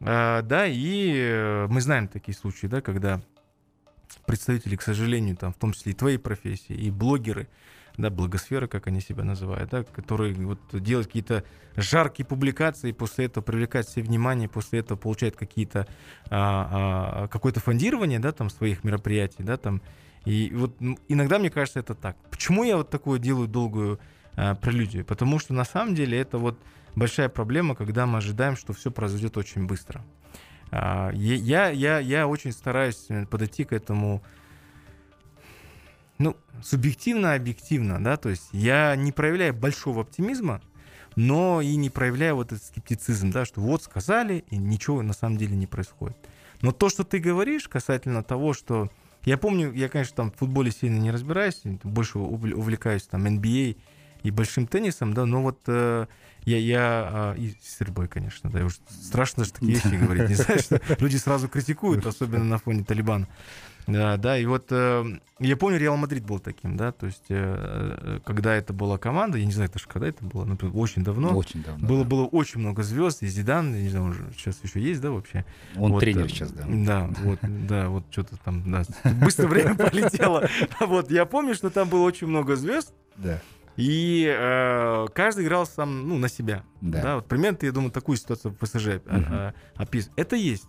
а, 0.00 0.42
да, 0.42 0.66
и 0.66 1.14
э, 1.16 1.66
мы 1.68 1.80
знаем 1.80 2.08
такие 2.08 2.36
случаи, 2.36 2.66
да, 2.66 2.80
когда 2.80 3.20
представители, 4.26 4.76
к 4.76 4.82
сожалению, 4.82 5.36
там, 5.36 5.52
в 5.52 5.56
том 5.56 5.72
числе 5.72 5.92
и 5.92 5.94
твоей 5.94 6.18
профессии, 6.18 6.74
и 6.74 6.90
блогеры, 6.90 7.48
да, 7.96 8.10
благосфера, 8.10 8.66
как 8.66 8.86
они 8.86 9.00
себя 9.00 9.24
называют, 9.24 9.70
да, 9.70 9.84
которые 9.84 10.34
вот 10.34 10.58
делают 10.72 11.06
какие-то 11.06 11.44
жаркие 11.76 12.26
публикации, 12.26 12.92
после 12.92 13.26
этого 13.26 13.42
привлекать 13.44 13.86
все 13.86 14.02
внимание, 14.02 14.48
после 14.48 14.80
этого 14.80 14.98
получают 14.98 15.36
какие-то 15.36 15.86
а, 16.28 17.24
а, 17.24 17.28
какое-то 17.28 17.60
фондирование, 17.60 18.18
да, 18.18 18.32
там 18.32 18.50
своих 18.50 18.84
мероприятий, 18.84 19.42
да, 19.42 19.56
там. 19.56 19.80
И 20.24 20.50
вот 20.54 20.76
иногда 21.08 21.38
мне 21.38 21.50
кажется 21.50 21.80
это 21.80 21.94
так. 21.94 22.16
Почему 22.30 22.64
я 22.64 22.78
вот 22.78 22.90
такую 22.90 23.18
делаю 23.18 23.46
долгую 23.46 24.00
а, 24.34 24.54
прелюдию? 24.54 25.04
Потому 25.04 25.38
что 25.38 25.54
на 25.54 25.64
самом 25.64 25.94
деле 25.94 26.18
это 26.18 26.38
вот 26.38 26.58
большая 26.96 27.28
проблема, 27.28 27.74
когда 27.74 28.06
мы 28.06 28.18
ожидаем, 28.18 28.56
что 28.56 28.72
все 28.72 28.90
произойдет 28.90 29.36
очень 29.36 29.66
быстро. 29.66 30.04
А, 30.70 31.10
я, 31.12 31.68
я, 31.68 31.98
я 32.00 32.26
очень 32.26 32.50
стараюсь 32.50 33.06
подойти 33.30 33.64
к 33.64 33.72
этому 33.72 34.22
ну, 36.18 36.36
субъективно, 36.62 37.34
объективно, 37.34 38.02
да, 38.02 38.16
то 38.16 38.28
есть 38.28 38.48
я 38.52 38.94
не 38.96 39.12
проявляю 39.12 39.54
большого 39.54 40.02
оптимизма, 40.02 40.60
но 41.16 41.60
и 41.60 41.76
не 41.76 41.90
проявляю 41.90 42.36
вот 42.36 42.52
этот 42.52 42.64
скептицизм, 42.64 43.30
да, 43.30 43.44
что 43.44 43.60
вот 43.60 43.82
сказали, 43.82 44.44
и 44.50 44.56
ничего 44.56 45.02
на 45.02 45.12
самом 45.12 45.36
деле 45.36 45.56
не 45.56 45.66
происходит. 45.66 46.16
Но 46.60 46.72
то, 46.72 46.88
что 46.88 47.04
ты 47.04 47.18
говоришь 47.18 47.68
касательно 47.68 48.22
того, 48.22 48.54
что... 48.54 48.90
Я 49.24 49.38
помню, 49.38 49.72
я, 49.72 49.88
конечно, 49.88 50.16
там 50.16 50.30
в 50.30 50.36
футболе 50.36 50.70
сильно 50.70 50.98
не 50.98 51.10
разбираюсь, 51.10 51.62
больше 51.82 52.18
увлекаюсь 52.18 53.04
там 53.04 53.24
NBA 53.24 53.78
и 54.24 54.30
большим 54.30 54.66
теннисом, 54.66 55.14
да, 55.14 55.26
но 55.26 55.42
вот 55.42 55.60
э, 55.66 56.06
я, 56.46 56.58
я 56.58 56.80
а, 56.80 57.34
и 57.34 57.54
стрельбой, 57.62 58.08
конечно, 58.08 58.50
да, 58.50 58.64
уж 58.64 58.80
страшно 58.88 59.42
даже 59.42 59.52
такие 59.52 59.74
вещи 59.74 59.94
говорить, 59.94 60.30
не 60.30 60.34
знаю, 60.34 60.58
что 60.58 60.80
люди 60.98 61.16
сразу 61.16 61.46
критикуют, 61.48 62.04
особенно 62.06 62.44
на 62.44 62.58
фоне 62.58 62.84
Талибана. 62.84 63.28
Да, 63.86 64.16
да, 64.16 64.38
и 64.38 64.46
вот 64.46 64.68
э, 64.70 65.04
я 65.40 65.56
помню, 65.58 65.78
Реал 65.78 65.98
Мадрид 65.98 66.24
был 66.24 66.38
таким, 66.38 66.74
да, 66.78 66.90
то 66.90 67.04
есть, 67.04 67.24
э, 67.28 67.34
э 67.36 68.20
когда 68.24 68.54
это 68.54 68.72
была 68.72 68.96
команда, 68.96 69.36
я 69.36 69.44
не 69.44 69.52
знаю, 69.52 69.70
даже 69.70 69.86
когда 69.86 70.08
это 70.08 70.24
было, 70.24 70.46
например, 70.46 70.74
очень 70.74 71.04
давно. 71.04 71.36
Очень 71.36 71.62
давно. 71.62 71.86
Было, 71.86 72.02
да. 72.02 72.08
было 72.08 72.24
очень 72.24 72.60
много 72.60 72.82
звезд, 72.82 73.22
и 73.22 73.26
Зидан, 73.26 73.74
я 73.74 73.82
не 73.82 73.90
знаю, 73.90 74.06
уже 74.06 74.24
сейчас 74.38 74.58
еще 74.62 74.80
есть, 74.80 75.02
да, 75.02 75.10
вообще? 75.10 75.44
Он 75.76 75.92
вот, 75.92 76.00
тренер 76.00 76.24
э, 76.24 76.28
сейчас, 76.28 76.50
да. 76.52 76.64
Да, 76.66 77.10
вот, 77.20 77.38
да, 77.42 77.88
вот 77.90 78.04
что-то 78.10 78.38
там, 78.38 78.72
да, 78.72 78.84
быстро 79.22 79.48
время 79.48 79.74
полетело. 79.76 80.48
Вот, 80.80 81.10
я 81.10 81.26
помню, 81.26 81.54
что 81.54 81.68
там 81.68 81.90
было 81.90 82.04
очень 82.04 82.26
много 82.26 82.56
звезд. 82.56 82.94
Да. 83.16 83.40
И 83.76 84.26
э, 84.28 85.06
каждый 85.14 85.44
играл 85.44 85.66
сам, 85.66 86.08
ну, 86.08 86.18
на 86.18 86.28
себя. 86.28 86.64
Да. 86.80 87.02
да 87.02 87.14
вот 87.16 87.26
примерно, 87.26 87.58
я 87.62 87.72
думаю, 87.72 87.90
такую 87.90 88.16
ситуацию 88.16 88.52
в 88.52 88.56
ПСЖ 88.56 88.86
uh-huh. 88.86 89.54
описываю. 89.74 90.14
Это 90.16 90.36
есть. 90.36 90.68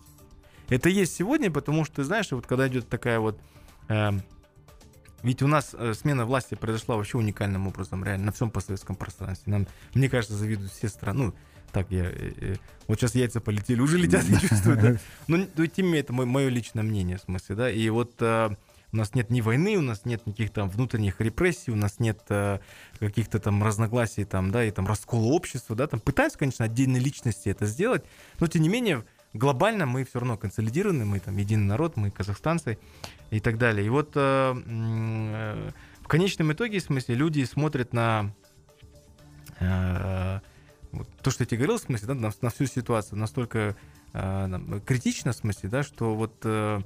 Это 0.68 0.88
есть 0.88 1.14
сегодня, 1.14 1.50
потому 1.50 1.84
что, 1.84 2.02
знаешь, 2.02 2.30
вот 2.32 2.46
когда 2.46 2.66
идет 2.68 2.88
такая 2.88 3.20
вот... 3.20 3.38
Э, 3.88 4.10
ведь 5.22 5.42
у 5.42 5.46
нас 5.46 5.74
э, 5.78 5.94
смена 5.94 6.26
власти 6.26 6.54
произошла 6.54 6.96
вообще 6.96 7.18
уникальным 7.18 7.68
образом, 7.68 8.04
реально, 8.04 8.26
на 8.26 8.32
всем 8.32 8.50
постсоветском 8.50 8.96
пространстве. 8.96 9.52
Нам, 9.52 9.66
мне 9.94 10.08
кажется, 10.08 10.36
завидуют 10.36 10.72
все 10.72 10.88
страны. 10.88 11.26
Ну, 11.26 11.34
так, 11.72 11.90
я... 11.90 12.04
Э, 12.04 12.32
э, 12.40 12.54
вот 12.88 12.98
сейчас 12.98 13.14
яйца 13.14 13.40
полетели, 13.40 13.80
уже 13.80 13.98
летят, 13.98 14.24
я 14.24 14.40
чувствую, 14.48 14.76
да. 14.76 14.96
Но, 15.28 15.36
но 15.36 15.46
ну, 15.56 15.66
тем 15.66 15.86
не 15.86 15.92
менее, 15.92 16.02
это 16.02 16.12
мое 16.12 16.48
личное 16.48 16.82
мнение, 16.82 17.18
в 17.18 17.22
смысле, 17.22 17.54
да. 17.54 17.70
И 17.70 17.88
вот 17.88 18.14
э, 18.20 18.56
у 18.96 18.98
нас 18.98 19.14
нет 19.14 19.30
ни 19.30 19.42
войны, 19.42 19.76
у 19.76 19.82
нас 19.82 20.04
нет 20.04 20.26
никаких 20.26 20.50
там 20.50 20.70
внутренних 20.70 21.20
репрессий, 21.20 21.70
у 21.70 21.76
нас 21.76 22.00
нет 22.00 22.20
э, 22.30 22.58
каких-то 22.98 23.38
там 23.38 23.62
разногласий 23.62 24.24
там, 24.24 24.50
да, 24.50 24.64
и 24.64 24.70
там 24.70 24.86
раскола 24.86 25.26
общества, 25.26 25.76
да, 25.76 25.86
там 25.86 26.00
пытаются, 26.00 26.38
конечно, 26.38 26.64
отдельные 26.64 27.00
личности 27.00 27.50
это 27.50 27.66
сделать, 27.66 28.04
но 28.40 28.46
тем 28.46 28.62
не 28.62 28.68
менее 28.70 29.04
глобально 29.34 29.84
мы 29.84 30.04
все 30.04 30.18
равно 30.18 30.38
консолидированы, 30.38 31.04
мы 31.04 31.20
там 31.20 31.36
единый 31.36 31.66
народ, 31.66 31.96
мы 31.96 32.10
казахстанцы 32.10 32.78
и 33.30 33.38
так 33.38 33.58
далее. 33.58 33.86
И 33.86 33.90
вот 33.90 34.12
э, 34.14 34.54
э, 34.66 35.70
в 36.00 36.08
конечном 36.08 36.52
итоге, 36.52 36.78
в 36.78 36.82
смысле, 36.82 37.16
люди 37.16 37.44
смотрят 37.44 37.92
на 37.92 38.32
э, 39.60 40.40
вот, 40.92 41.08
то, 41.22 41.30
что 41.30 41.42
я 41.42 41.46
тебе 41.46 41.58
говорил, 41.58 41.76
в 41.76 41.82
смысле, 41.82 42.08
да, 42.08 42.14
на, 42.14 42.32
на 42.40 42.50
всю 42.50 42.64
ситуацию 42.64 43.18
настолько 43.18 43.76
э, 44.14 44.80
критично, 44.86 45.32
в 45.32 45.36
смысле, 45.36 45.68
да, 45.68 45.82
что 45.82 46.14
вот 46.14 46.34
э, 46.44 46.80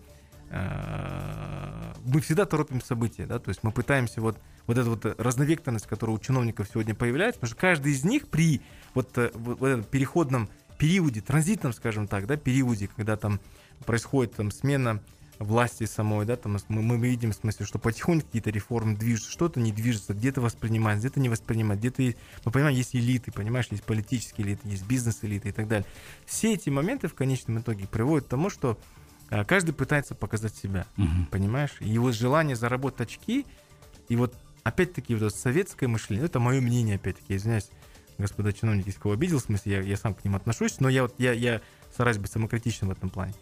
мы 0.51 2.21
всегда 2.21 2.45
торопим 2.45 2.81
события, 2.81 3.27
да, 3.27 3.39
то 3.39 3.51
есть 3.51 3.63
мы 3.63 3.71
пытаемся 3.71 4.21
вот, 4.21 4.39
вот 4.67 4.79
эту 4.79 4.91
вот 4.91 5.05
разновекторность, 5.19 5.87
которая 5.87 6.17
у 6.17 6.19
чиновников 6.19 6.69
сегодня 6.69 6.95
появляется, 6.95 7.41
потому 7.41 7.53
что 7.53 7.61
каждый 7.61 7.93
из 7.93 8.05
них 8.05 8.29
при 8.29 8.61
вот, 8.95 9.17
э, 9.17 9.31
вот, 9.35 9.61
вот 9.61 9.67
этом 9.67 9.85
переходном 9.85 10.49
периоде, 10.79 11.21
транзитном, 11.21 11.73
скажем 11.73 12.09
так, 12.09 12.27
да, 12.27 12.37
периоде, 12.37 12.89
когда 12.89 13.17
там 13.17 13.39
происходит 13.85 14.35
там 14.35 14.51
смена 14.51 15.01
власти 15.39 15.85
самой, 15.85 16.27
да, 16.27 16.37
там 16.37 16.59
мы, 16.69 16.83
мы 16.83 16.99
видим, 16.99 17.33
в 17.33 17.37
смысле, 17.37 17.65
что 17.65 17.79
потихоньку 17.79 18.27
какие-то 18.27 18.51
реформы 18.51 18.97
движутся, 18.97 19.31
что-то 19.31 19.61
не 19.61 19.73
движется, 19.73 20.15
где-то 20.15 20.41
воспринимается, 20.41 21.07
где-то 21.07 21.21
не 21.21 21.29
воспринимается, 21.29 21.81
где-то, 21.81 22.19
мы 22.45 22.53
понимаем, 22.53 22.77
есть 22.77 22.95
элиты, 22.95 23.33
понимаешь, 23.33 23.69
есть 23.71 23.85
политические 23.85 24.49
элиты, 24.49 24.69
есть 24.69 24.87
бизнес-элиты 24.87 25.49
и 25.49 25.53
так 25.53 25.69
далее. 25.69 25.87
Все 26.27 26.55
эти 26.55 26.69
моменты 26.71 27.09
в 27.09 27.15
конечном 27.15 27.61
итоге 27.61 27.87
приводят 27.87 28.27
к 28.27 28.31
тому, 28.31 28.51
что 28.51 28.79
каждый 29.47 29.73
пытается 29.73 30.15
показать 30.15 30.55
себя, 30.55 30.87
Мгм. 30.97 31.27
понимаешь? 31.27 31.77
Его 31.81 32.13
желание 32.13 32.57
заработать 32.57 33.09
очки, 33.09 33.47
и 34.09 34.17
вот 34.17 34.35
опять-таки 34.65 35.15
вот 35.15 35.23
это 35.25 35.37
советское 35.37 35.87
мышление, 35.87 36.27
это 36.27 36.41
мое 36.41 36.61
мнение, 36.61 36.97
опять-таки, 36.97 37.37
извиняюсь, 37.37 37.71
господа 38.19 38.53
чиновники, 38.53 38.91
кого 38.93 39.15
обидел, 39.15 39.39
в 39.39 39.43
смысле, 39.43 39.73
я, 39.73 39.81
я 39.81 39.97
сам 39.97 40.15
к 40.15 40.25
ним 40.25 40.37
отношусь, 40.37 40.81
но 40.81 40.89
я 40.89 41.03
вот, 41.03 41.15
я, 41.19 41.33
я 41.33 41.61
стараюсь 41.93 42.19
быть 42.19 42.31
самокритичным 42.31 42.91
в 42.91 42.93
этом 42.93 43.09
плане. 43.09 43.35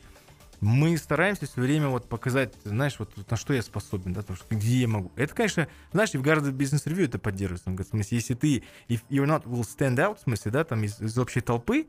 Мы 0.61 0.97
стараемся 0.99 1.47
все 1.47 1.61
время 1.61 1.89
вот 1.89 2.09
показать, 2.09 2.53
знаешь, 2.65 2.97
вот 2.99 3.13
на 3.31 3.37
что 3.37 3.55
я 3.55 3.63
способен, 3.63 4.13
да, 4.13 4.23
потому 4.23 4.37
что 4.37 4.55
где 4.55 4.79
я 4.81 4.89
могу. 4.89 5.13
Это, 5.15 5.33
конечно, 5.33 5.69
знаешь, 5.93 6.11
и 6.15 6.19
в 6.19 6.23
Гарвард 6.23 6.53
Бизнес 6.53 6.85
Ревью 6.87 7.07
это 7.07 7.21
поддерживается. 7.21 7.69
Он 7.71 7.77
говорит, 7.77 7.89
в 7.89 7.91
смысле, 7.91 8.17
если 8.19 8.35
ты, 8.35 8.65
if 8.89 9.01
you're 9.09 9.27
not 9.27 9.45
will 9.45 9.61
stand 9.63 9.97
out, 9.97 10.19
в 10.19 10.23
смысле, 10.23 10.51
да, 10.51 10.65
там 10.65 10.83
из, 10.83 11.01
из 11.01 11.17
общей 11.17 11.41
толпы, 11.43 11.87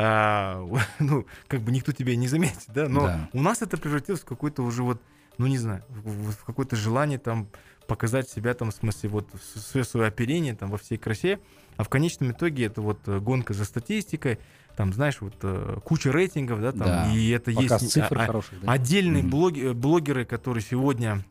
а, 0.00 0.64
ну, 1.00 1.26
как 1.48 1.60
бы 1.62 1.72
никто 1.72 1.90
тебя 1.92 2.14
не 2.16 2.28
заметит, 2.28 2.64
да, 2.68 2.88
но 2.88 3.00
Да. 3.06 3.28
у 3.32 3.42
нас 3.42 3.62
это 3.62 3.76
превратилось 3.76 4.20
в 4.20 4.24
какой-то 4.24 4.62
уже 4.62 4.82
вот, 4.84 5.02
ну, 5.38 5.46
не 5.48 5.58
знаю, 5.58 5.82
в, 5.88 6.30
в- 6.30 6.44
какое-то 6.44 6.76
желание 6.76 7.18
там 7.18 7.48
показать 7.88 8.28
себя 8.28 8.54
там, 8.54 8.70
в 8.70 8.74
смысле, 8.74 9.08
вот 9.08 9.28
все 9.54 9.82
свое 9.82 10.06
оперение 10.06 10.54
там 10.54 10.70
во 10.70 10.78
всей 10.78 10.98
красе, 10.98 11.40
а 11.76 11.82
в 11.84 11.88
конечном 11.88 12.30
итоге 12.32 12.66
это 12.66 12.80
вот 12.80 13.00
э, 13.08 13.18
гонка 13.18 13.54
за 13.54 13.64
статистикой, 13.64 14.38
там, 14.76 14.92
знаешь, 14.92 15.20
вот 15.20 15.34
э, 15.42 15.78
куча 15.84 16.12
рейтингов, 16.12 16.60
да, 16.60 16.70
там, 16.72 16.80
Да. 16.86 17.10
и 17.12 17.30
это 17.30 17.52
Показ 17.52 17.82
есть 17.82 17.94
цифр 17.94 18.18
а- 18.18 18.22
а- 18.22 18.26
хороших, 18.26 18.60
да? 18.60 18.72
отдельные 18.72 19.24
блоги- 19.24 19.72
блогеры, 19.72 20.24
которые 20.24 20.62
сегодня 20.62 21.24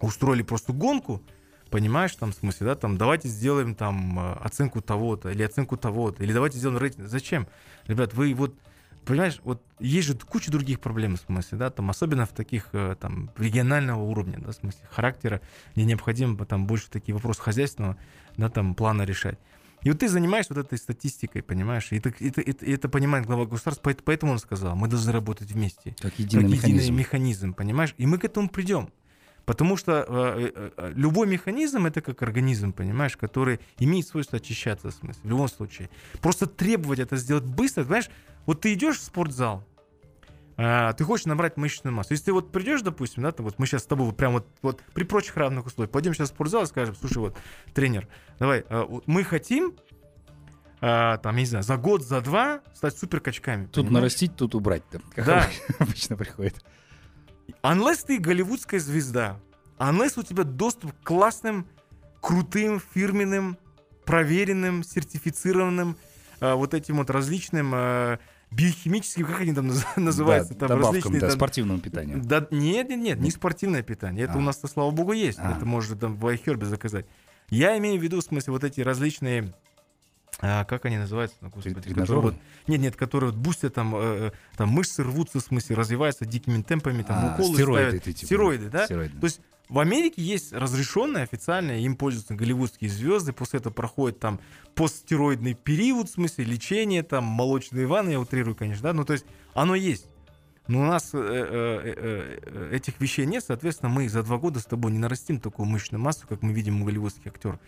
устроили 0.00 0.42
просто 0.42 0.72
гонку, 0.72 1.22
понимаешь, 1.70 2.14
там, 2.16 2.32
в 2.32 2.34
смысле, 2.34 2.66
да, 2.68 2.74
там, 2.74 2.96
давайте 2.96 3.28
сделаем 3.28 3.74
там 3.74 4.18
э, 4.18 4.32
оценку 4.34 4.80
того-то, 4.80 5.30
или 5.30 5.42
оценку 5.42 5.76
того-то, 5.76 6.22
или 6.22 6.32
давайте 6.32 6.58
сделаем 6.58 6.78
рейтинг. 6.78 7.08
Зачем? 7.08 7.46
Ребят, 7.86 8.14
вы 8.14 8.32
вот, 8.34 8.54
понимаешь, 9.04 9.40
вот 9.44 9.62
есть 9.80 10.06
же 10.06 10.14
куча 10.14 10.50
других 10.50 10.80
проблем, 10.80 11.16
в 11.16 11.20
смысле, 11.20 11.58
да, 11.58 11.70
там, 11.70 11.90
особенно 11.90 12.26
в 12.26 12.30
таких, 12.32 12.68
э, 12.72 12.96
там, 13.00 13.30
регионального 13.36 14.02
уровня, 14.02 14.38
да, 14.38 14.52
в 14.52 14.54
смысле, 14.54 14.80
характера, 14.90 15.40
где 15.74 15.84
необходимо 15.84 16.36
там 16.46 16.66
больше 16.66 16.88
такие 16.90 17.14
вопросы 17.14 17.40
хозяйственного, 17.42 17.96
да, 18.36 18.48
там, 18.48 18.74
плана 18.74 19.02
решать. 19.02 19.38
И 19.82 19.90
вот 19.90 19.98
ты 19.98 20.08
занимаешься 20.08 20.54
вот 20.54 20.64
этой 20.64 20.78
статистикой, 20.78 21.42
понимаешь, 21.42 21.88
и 21.90 21.96
это, 21.98 22.08
это, 22.18 22.40
это, 22.40 22.64
это 22.64 22.88
понимает 22.88 23.26
глава 23.26 23.44
государства, 23.44 23.82
поэт- 23.90 24.02
поэтому 24.02 24.32
он 24.32 24.38
сказал, 24.38 24.74
мы 24.76 24.88
должны 24.88 25.12
работать 25.12 25.52
вместе 25.52 25.94
Как 26.00 26.18
единый 26.18 26.44
как 26.44 26.52
единый 26.52 26.88
механизм. 26.88 26.94
механизм, 26.94 27.52
понимаешь? 27.54 27.94
И 27.98 28.06
мы 28.06 28.16
к 28.16 28.24
этому 28.24 28.48
придем. 28.48 28.88
Потому 29.44 29.76
что 29.76 30.04
э, 30.08 30.50
э, 30.54 30.70
э, 30.76 30.92
любой 30.94 31.26
механизм 31.26 31.86
это 31.86 32.00
как 32.00 32.22
организм, 32.22 32.72
понимаешь, 32.72 33.16
который 33.16 33.60
имеет 33.78 34.06
свойство 34.06 34.38
очищаться, 34.38 34.90
в 34.90 34.94
смысле, 34.94 35.20
в 35.22 35.28
любом 35.28 35.48
случае. 35.48 35.90
Просто 36.20 36.46
требовать 36.46 36.98
это 36.98 37.16
сделать 37.16 37.44
быстро, 37.44 37.82
понимаешь? 37.82 38.10
Вот 38.46 38.62
ты 38.62 38.72
идешь 38.72 38.98
в 38.98 39.02
спортзал, 39.02 39.64
а, 40.56 40.92
ты 40.92 41.04
хочешь 41.04 41.26
набрать 41.26 41.56
мышечную 41.56 41.94
массу. 41.94 42.12
Если 42.12 42.26
ты 42.26 42.32
вот 42.32 42.52
придешь, 42.52 42.82
допустим, 42.82 43.22
да, 43.22 43.32
то 43.32 43.42
вот 43.42 43.58
мы 43.58 43.66
сейчас 43.66 43.82
с 43.82 43.86
тобой 43.86 44.06
вот 44.06 44.16
прям 44.16 44.32
вот, 44.32 44.46
вот 44.62 44.80
при 44.94 45.04
прочих 45.04 45.36
равных 45.36 45.66
условиях 45.66 45.90
пойдем 45.90 46.14
сейчас 46.14 46.30
в 46.30 46.34
спортзал 46.34 46.62
и 46.62 46.66
скажем, 46.66 46.94
слушай, 46.94 47.18
вот, 47.18 47.36
тренер, 47.74 48.08
давай, 48.38 48.64
вот 48.70 49.06
мы 49.06 49.24
хотим, 49.24 49.74
а, 50.80 51.16
там, 51.18 51.34
я 51.36 51.40
не 51.40 51.46
знаю, 51.46 51.64
за 51.64 51.76
год, 51.76 52.02
за 52.02 52.20
два 52.20 52.60
стать 52.74 52.96
супер 52.96 53.20
качками. 53.20 53.64
Тут 53.66 53.86
понимаешь? 53.86 53.92
нарастить, 53.94 54.36
тут 54.36 54.54
убрать. 54.54 54.82
Там, 54.90 55.02
как 55.14 55.24
Да. 55.26 55.48
обычно 55.78 56.16
приходит. 56.18 56.62
Unless 57.62 58.04
ты 58.06 58.18
голливудская 58.18 58.80
звезда, 58.80 59.38
unless 59.78 60.18
у 60.18 60.22
тебя 60.22 60.44
доступ 60.44 60.92
к 60.92 61.02
классным, 61.06 61.66
крутым, 62.20 62.80
фирменным, 62.94 63.58
проверенным, 64.04 64.82
сертифицированным 64.82 65.96
э, 66.40 66.54
вот 66.54 66.74
этим 66.74 66.96
вот 66.98 67.10
различным 67.10 67.72
э, 67.74 68.18
биохимическим, 68.50 69.26
как 69.26 69.40
они 69.40 69.52
там 69.52 69.68
наз- 69.68 69.86
называются, 69.96 70.54
Да, 70.54 70.68
там 70.68 70.80
различные 70.80 71.20
да, 71.20 71.28
там- 71.28 71.36
спортивному 71.36 71.80
питанию. 71.80 72.20
Да, 72.22 72.46
нет, 72.50 72.88
нет, 72.88 72.98
нет, 73.00 73.20
не 73.20 73.30
спортивное 73.30 73.82
питание. 73.82 74.24
Это 74.24 74.34
А. 74.34 74.38
у 74.38 74.40
нас-то, 74.40 74.68
слава 74.68 74.90
богу, 74.90 75.12
есть. 75.12 75.38
А. 75.40 75.52
Это 75.56 75.64
можно 75.66 75.96
там 75.96 76.16
в 76.16 76.26
iHerb 76.26 76.64
заказать. 76.64 77.06
Я 77.50 77.76
имею 77.78 78.00
в 78.00 78.02
виду, 78.02 78.20
в 78.20 78.24
смысле, 78.24 78.52
вот 78.54 78.64
эти 78.64 78.80
различные 78.80 79.54
а, 80.46 80.64
как 80.64 80.84
они 80.84 80.98
называются? 80.98 81.36
Ну, 81.40 81.48
господи, 81.48 81.74
которые 81.74 81.94
тренажеры? 81.94 82.20
вот- 82.20 82.34
нет, 82.66 82.80
нет, 82.80 82.96
которые 82.96 83.30
вот 83.30 83.38
бустят 83.38 83.74
там, 83.74 83.94
э, 83.96 84.00
э, 84.28 84.30
там 84.56 84.68
мышцы 84.68 85.02
рвутся, 85.02 85.38
в 85.40 85.42
смысле, 85.42 85.76
развиваются 85.76 86.26
дикими 86.26 86.60
темпами, 86.62 87.02
там 87.02 87.16
А, 87.24 87.34
уколы 87.34 87.54
стероиды 87.54 87.86
ставят. 87.88 88.04
ты 88.04 88.12
типа. 88.12 88.26
Стероиды, 88.26 88.68
да? 88.68 88.84
Стероиды. 88.84 89.18
То 89.18 89.24
есть 89.24 89.40
в 89.68 89.78
Америке 89.78 90.22
есть 90.22 90.52
разрешенные 90.52 91.24
официальные, 91.24 91.82
им 91.82 91.96
пользуются 91.96 92.34
голливудские 92.34 92.90
звезды, 92.90 93.32
после 93.32 93.60
этого 93.60 93.72
проходит 93.72 94.20
там 94.20 94.38
постстероидный 94.74 95.54
период, 95.54 96.08
в 96.08 96.12
смысле 96.12 96.44
лечение, 96.44 97.02
там 97.02 97.24
молочные 97.24 97.86
ванны, 97.86 98.10
я 98.10 98.20
утрирую, 98.20 98.54
конечно, 98.54 98.82
да, 98.82 98.92
ну 98.92 99.04
то 99.04 99.14
есть 99.14 99.24
оно 99.54 99.74
есть. 99.74 100.06
Но 100.66 100.80
у 100.80 100.84
нас 100.84 101.10
э, 101.12 101.18
э, 101.18 102.70
этих 102.72 102.98
вещей 103.00 103.26
нет, 103.26 103.44
соответственно, 103.46 103.90
мы 103.90 104.08
за 104.08 104.22
два 104.22 104.38
года 104.38 104.60
с 104.60 104.64
тобой 104.64 104.92
не 104.92 104.98
нарастим 104.98 105.38
такую 105.38 105.66
мышечную 105.66 106.00
массу, 106.02 106.26
как 106.26 106.42
мы 106.42 106.52
видим 106.52 106.80
у 106.80 106.84
голливудских 106.86 107.26
актеров. 107.26 107.58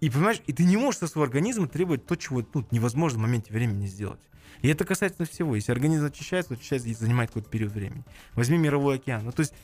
И, 0.00 0.10
понимаешь, 0.10 0.42
и 0.46 0.52
ты 0.52 0.64
не 0.64 0.76
можешь 0.76 1.00
со 1.00 1.06
своего 1.06 1.24
организма 1.24 1.68
требовать 1.68 2.06
то, 2.06 2.16
чего 2.16 2.44
ну, 2.54 2.66
невозможно 2.70 3.18
в 3.18 3.22
моменте 3.22 3.52
времени 3.52 3.86
сделать. 3.86 4.20
И 4.62 4.68
это 4.68 4.84
касается 4.84 5.24
всего. 5.24 5.54
Если 5.54 5.72
организм 5.72 6.06
очищается, 6.06 6.54
очищается 6.54 6.88
и 6.88 6.94
занимает 6.94 7.30
какой-то 7.30 7.48
период 7.48 7.72
времени. 7.72 8.04
Возьми 8.34 8.58
мировой 8.58 8.96
океан. 8.96 9.24
Ну, 9.24 9.32
то 9.32 9.40
есть 9.40 9.54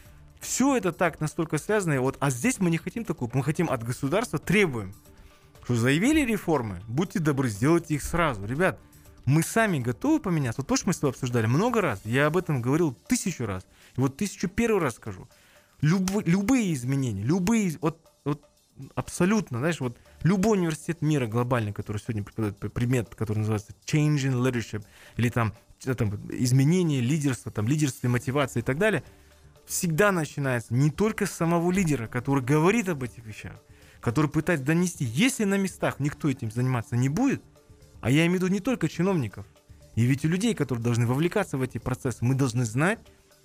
все 0.41 0.77
это 0.77 0.93
так 0.93 1.21
настолько 1.21 1.59
связано. 1.59 1.95
и 1.95 1.99
Вот, 1.99 2.17
а 2.21 2.31
здесь 2.31 2.59
мы 2.59 2.71
не 2.71 2.79
хотим 2.79 3.05
такого. 3.05 3.31
Мы 3.33 3.43
хотим 3.43 3.71
от 3.71 3.83
государства, 3.83 4.39
требуем. 4.39 4.95
Что 5.65 5.77
заявили 5.77 6.21
реформы, 6.21 6.83
будьте 6.89 7.21
добры, 7.21 7.49
сделайте 7.49 7.95
их 7.95 8.03
сразу. 8.03 8.45
Ребят, 8.45 8.81
мы 9.25 9.43
сами 9.43 9.79
готовы 9.79 10.19
поменяться. 10.19 10.63
Вот 10.63 10.69
то, 10.69 10.77
что 10.77 10.89
мы 10.89 10.93
с 10.93 10.99
тобой 10.99 11.13
обсуждали 11.13 11.47
много 11.47 11.81
раз. 11.81 12.01
Я 12.05 12.27
об 12.27 12.37
этом 12.37 12.61
говорил 12.61 12.97
тысячу 13.07 13.47
раз. 13.47 13.65
И 13.97 14.01
вот 14.01 14.17
тысячу 14.17 14.49
первый 14.49 14.81
раз 14.81 14.97
скажу. 14.97 15.29
Люб- 15.81 16.27
любые 16.27 16.73
изменения, 16.75 17.23
любые... 17.23 17.77
вот 17.81 18.12
абсолютно, 18.95 19.59
знаешь, 19.59 19.81
вот 19.81 19.99
любой 20.23 20.59
университет 20.59 21.03
мира 21.03 21.27
глобальный, 21.27 21.73
который 21.73 21.99
сегодня 21.99 22.23
преподает 22.23 22.59
предмет, 22.59 23.15
который 23.15 23.39
называется 23.39 23.73
Changing 23.87 24.35
Leadership, 24.43 24.85
или 25.17 25.29
там, 25.29 25.55
там 25.81 26.15
изменение 26.31 27.01
лидерства, 27.01 27.53
там, 27.53 27.67
лидерство 27.67 28.07
и 28.07 28.11
мотивация 28.11 28.61
и 28.61 28.65
так 28.65 28.79
далее, 28.79 29.03
всегда 29.67 30.13
начинается 30.13 30.75
не 30.75 30.91
только 30.91 31.27
с 31.27 31.33
самого 31.33 31.71
лидера, 31.71 32.07
который 32.07 32.43
говорит 32.43 32.89
об 32.89 33.03
этих 33.03 33.25
вещах, 33.25 33.55
который 34.01 34.31
пытается 34.31 34.67
донести. 34.67 35.05
Если 35.05 35.45
на 35.45 35.57
местах 35.57 36.01
никто 36.01 36.29
этим 36.29 36.51
заниматься 36.51 36.97
не 36.97 37.09
будет, 37.09 37.43
а 38.01 38.11
я 38.11 38.27
имею 38.27 38.41
в 38.41 38.43
виду 38.43 38.53
не 38.53 38.61
только 38.61 38.89
чиновников, 38.89 39.47
и 39.95 40.05
ведь 40.05 40.25
и 40.25 40.29
людей, 40.29 40.55
которые 40.55 40.83
должны 40.83 41.07
вовлекаться 41.07 41.59
в 41.59 41.63
эти 41.63 41.79
процессы, 41.79 42.19
мы 42.25 42.35
должны 42.35 42.65
знать, 42.65 42.99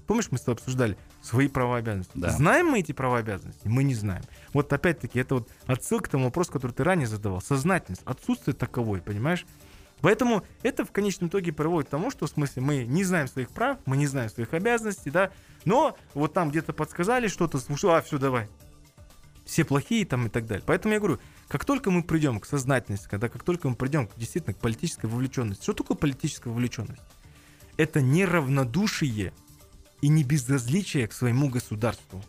помнишь, 0.07 0.29
мы 0.31 0.37
с 0.37 0.41
тобой 0.41 0.55
обсуждали 0.55 0.97
свои 1.21 1.47
права 1.47 1.77
и 1.77 1.79
обязанности. 1.79 2.11
Да. 2.15 2.29
Знаем 2.29 2.67
мы 2.67 2.79
эти 2.79 2.93
права 2.93 3.17
и 3.17 3.19
обязанности? 3.19 3.67
Мы 3.67 3.83
не 3.83 3.93
знаем. 3.93 4.23
Вот 4.53 4.71
опять-таки, 4.73 5.19
это 5.19 5.35
вот 5.35 5.49
отсылка 5.65 6.05
к 6.05 6.11
тому 6.11 6.25
вопросу, 6.25 6.51
который 6.51 6.71
ты 6.71 6.83
ранее 6.83 7.07
задавал. 7.07 7.41
Сознательность, 7.41 8.01
отсутствие 8.05 8.55
таковой, 8.55 9.01
понимаешь? 9.01 9.45
Поэтому 10.01 10.43
это 10.61 10.85
в 10.85 10.91
конечном 10.91 11.29
итоге 11.29 11.51
приводит 11.51 11.87
к 11.87 11.91
тому, 11.91 12.11
что 12.11 12.27
в 12.27 12.29
смысле 12.29 12.61
мы 12.61 12.85
не 12.85 13.03
знаем 13.03 13.27
своих 13.27 13.49
прав, 13.49 13.79
мы 13.85 13.97
не 13.97 14.07
знаем 14.07 14.29
своих 14.29 14.53
обязанностей, 14.53 15.09
да, 15.09 15.31
но 15.65 15.97
вот 16.13 16.33
там 16.33 16.49
где-то 16.49 16.73
подсказали 16.73 17.27
что-то, 17.27 17.57
слушай, 17.59 17.89
а, 17.91 18.01
все, 18.01 18.17
давай. 18.17 18.47
Все 19.45 19.63
плохие 19.63 20.05
там 20.05 20.27
и 20.27 20.29
так 20.29 20.45
далее. 20.45 20.63
Поэтому 20.67 20.93
я 20.93 20.99
говорю, 20.99 21.19
как 21.47 21.65
только 21.65 21.89
мы 21.89 22.03
придем 22.03 22.39
к 22.39 22.45
сознательности, 22.45 23.07
когда 23.09 23.29
как 23.29 23.43
только 23.43 23.69
мы 23.69 23.75
придем 23.75 24.07
к, 24.07 24.15
действительно 24.17 24.53
к 24.53 24.57
политической 24.57 25.07
вовлеченности, 25.07 25.63
что 25.63 25.73
такое 25.73 25.97
политическая 25.97 26.49
вовлеченность? 26.49 27.01
Это 27.77 28.01
неравнодушие 28.01 29.33
и 30.01 30.07
не 30.07 30.23
безразличие 30.23 31.07
к 31.07 31.13
своему 31.13 31.49
государству. 31.49 32.23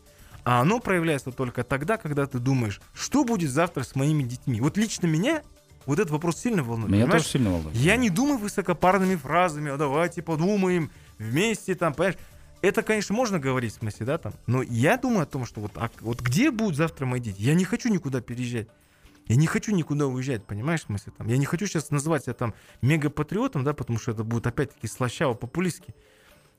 А 0.44 0.60
оно 0.60 0.80
проявляется 0.80 1.30
только 1.30 1.62
тогда, 1.62 1.98
когда 1.98 2.26
ты 2.26 2.38
думаешь, 2.38 2.80
что 2.94 3.24
будет 3.24 3.50
завтра 3.50 3.82
с 3.82 3.94
моими 3.94 4.22
детьми. 4.22 4.60
Вот 4.60 4.76
лично 4.78 5.06
меня 5.06 5.42
вот 5.84 5.98
этот 5.98 6.10
вопрос 6.10 6.38
сильно 6.38 6.62
волнует. 6.62 6.90
Меня 6.90 7.04
понимаешь? 7.04 7.22
тоже 7.22 7.32
сильно 7.32 7.50
волнует. 7.50 7.76
Я 7.76 7.96
не 7.96 8.10
думаю 8.10 8.38
высокопарными 8.38 9.16
фразами, 9.16 9.70
а 9.70 9.76
давайте 9.76 10.22
подумаем 10.22 10.90
вместе 11.18 11.74
там, 11.74 11.94
понимаешь? 11.94 12.18
Это, 12.60 12.82
конечно, 12.82 13.14
можно 13.14 13.38
говорить, 13.38 13.74
в 13.74 13.78
смысле, 13.78 14.06
да, 14.06 14.18
там, 14.18 14.32
но 14.46 14.62
я 14.62 14.96
думаю 14.96 15.22
о 15.22 15.26
том, 15.26 15.46
что 15.46 15.60
вот, 15.60 15.72
а 15.76 15.90
вот 16.00 16.20
где 16.20 16.50
будут 16.50 16.76
завтра 16.76 17.06
мои 17.06 17.20
дети? 17.20 17.40
Я 17.40 17.54
не 17.54 17.64
хочу 17.64 17.88
никуда 17.88 18.20
переезжать. 18.20 18.68
Я 19.28 19.36
не 19.36 19.46
хочу 19.46 19.74
никуда 19.74 20.06
уезжать, 20.06 20.44
понимаешь, 20.44 20.80
в 20.80 20.86
смысле, 20.86 21.12
там. 21.16 21.28
Я 21.28 21.36
не 21.36 21.44
хочу 21.44 21.66
сейчас 21.66 21.90
называть 21.90 22.24
себя 22.24 22.34
там 22.34 22.54
мегапатриотом, 22.80 23.62
да, 23.62 23.74
потому 23.74 23.98
что 23.98 24.10
это 24.10 24.24
будет 24.24 24.46
опять-таки 24.46 24.88
слащаво 24.88 25.34
популистски. 25.34 25.94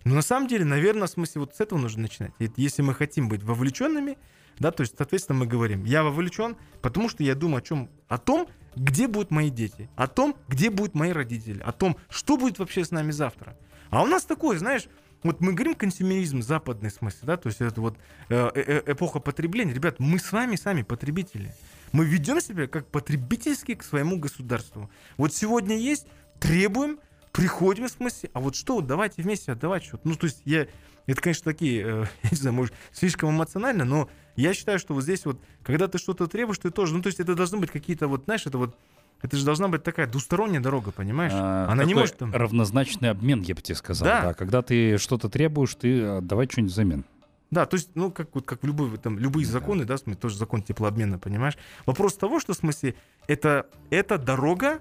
Но 0.03 0.15
на 0.15 0.21
самом 0.21 0.47
деле, 0.47 0.65
наверное, 0.65 1.07
в 1.07 1.11
смысле 1.11 1.41
вот 1.41 1.55
с 1.55 1.59
этого 1.59 1.79
нужно 1.79 2.03
начинать. 2.03 2.31
Если 2.55 2.81
мы 2.81 2.93
хотим 2.93 3.29
быть 3.29 3.43
вовлеченными, 3.43 4.17
да, 4.59 4.71
то 4.71 4.81
есть, 4.81 4.95
соответственно, 4.97 5.39
мы 5.39 5.45
говорим, 5.45 5.85
я 5.85 6.03
вовлечен, 6.03 6.57
потому 6.81 7.09
что 7.09 7.23
я 7.23 7.35
думаю 7.35 7.59
о 7.59 7.61
чем? 7.61 7.89
О 8.07 8.17
том, 8.17 8.47
где 8.75 9.07
будут 9.07 9.31
мои 9.31 9.49
дети, 9.49 9.89
о 9.95 10.07
том, 10.07 10.35
где 10.47 10.69
будут 10.69 10.95
мои 10.95 11.11
родители, 11.11 11.61
о 11.61 11.71
том, 11.71 11.97
что 12.09 12.37
будет 12.37 12.59
вообще 12.59 12.83
с 12.83 12.91
нами 12.91 13.11
завтра. 13.11 13.57
А 13.89 14.03
у 14.03 14.05
нас 14.05 14.23
такое, 14.25 14.57
знаешь, 14.57 14.87
вот 15.23 15.41
мы 15.41 15.53
говорим 15.53 15.75
консюмеризм 15.75 16.41
западный 16.41 16.91
смысл, 16.91 17.25
да, 17.25 17.37
то 17.37 17.47
есть 17.47 17.59
это 17.59 17.81
вот 17.81 17.97
э, 18.29 18.49
э, 18.55 18.83
эпоха 18.91 19.19
потребления. 19.19 19.73
Ребят, 19.73 19.99
мы 19.99 20.17
с 20.19 20.31
вами 20.31 20.55
сами 20.55 20.83
потребители. 20.83 21.53
Мы 21.91 22.05
ведем 22.05 22.39
себя 22.39 22.67
как 22.67 22.87
потребительски 22.87 23.75
к 23.75 23.83
своему 23.83 24.19
государству. 24.19 24.89
Вот 25.17 25.33
сегодня 25.33 25.77
есть, 25.77 26.07
требуем, 26.39 26.99
приходим 27.39 27.87
в 27.87 27.89
смысле, 27.89 28.29
а 28.33 28.41
вот 28.41 28.55
что, 28.55 28.81
давайте 28.81 29.21
вместе 29.21 29.53
отдавать 29.53 29.83
что-то. 29.85 30.07
Ну, 30.07 30.15
то 30.15 30.25
есть 30.25 30.41
я, 30.43 30.67
это, 31.05 31.21
конечно, 31.21 31.45
такие, 31.45 31.81
э, 31.81 32.05
я 32.23 32.29
не 32.31 32.37
знаю, 32.37 32.53
может, 32.53 32.73
слишком 32.91 33.29
эмоционально, 33.29 33.85
но 33.85 34.09
я 34.35 34.53
считаю, 34.53 34.77
что 34.77 34.93
вот 34.93 35.03
здесь 35.03 35.25
вот, 35.25 35.41
когда 35.63 35.87
ты 35.87 35.97
что-то 35.97 36.27
требуешь, 36.27 36.59
ты 36.59 36.69
тоже, 36.69 36.93
ну, 36.93 37.01
то 37.01 37.07
есть 37.07 37.19
это 37.21 37.35
должны 37.35 37.57
быть 37.57 37.71
какие-то 37.71 38.07
вот, 38.07 38.25
знаешь, 38.25 38.45
это 38.45 38.57
вот 38.57 38.75
это 39.21 39.35
же 39.35 39.43
должна 39.45 39.67
быть 39.67 39.83
такая 39.83 40.07
двусторонняя 40.07 40.61
дорога, 40.61 40.91
понимаешь? 40.91 41.33
А, 41.35 41.67
Она 41.69 41.83
не 41.83 41.93
может 41.93 42.17
там... 42.17 42.33
Равнозначный 42.33 43.09
обмен, 43.09 43.41
я 43.41 43.53
бы 43.53 43.61
тебе 43.61 43.75
сказал. 43.75 44.07
Да. 44.07 44.21
Да. 44.21 44.33
Когда 44.33 44.61
ты 44.61 44.97
что-то 44.97 45.29
требуешь, 45.29 45.75
ты 45.75 46.05
отдавай 46.05 46.47
что-нибудь 46.49 46.71
взамен. 46.71 47.05
Да, 47.51 47.65
то 47.65 47.75
есть, 47.75 47.89
ну, 47.95 48.11
как, 48.11 48.29
вот, 48.33 48.45
как 48.45 48.63
в 48.63 48.65
любой, 48.65 48.97
там, 48.97 49.19
любые 49.19 49.45
Да. 49.45 49.51
законы, 49.51 49.83
да, 49.83 49.97
в 49.97 49.99
смысле, 49.99 50.21
тоже 50.21 50.37
закон 50.37 50.61
теплообмена, 50.61 51.19
понимаешь? 51.19 51.57
Вопрос 51.85 52.15
того, 52.15 52.39
что, 52.39 52.53
в 52.53 52.57
смысле, 52.57 52.95
это, 53.27 53.65
это 53.89 54.17
дорога, 54.17 54.79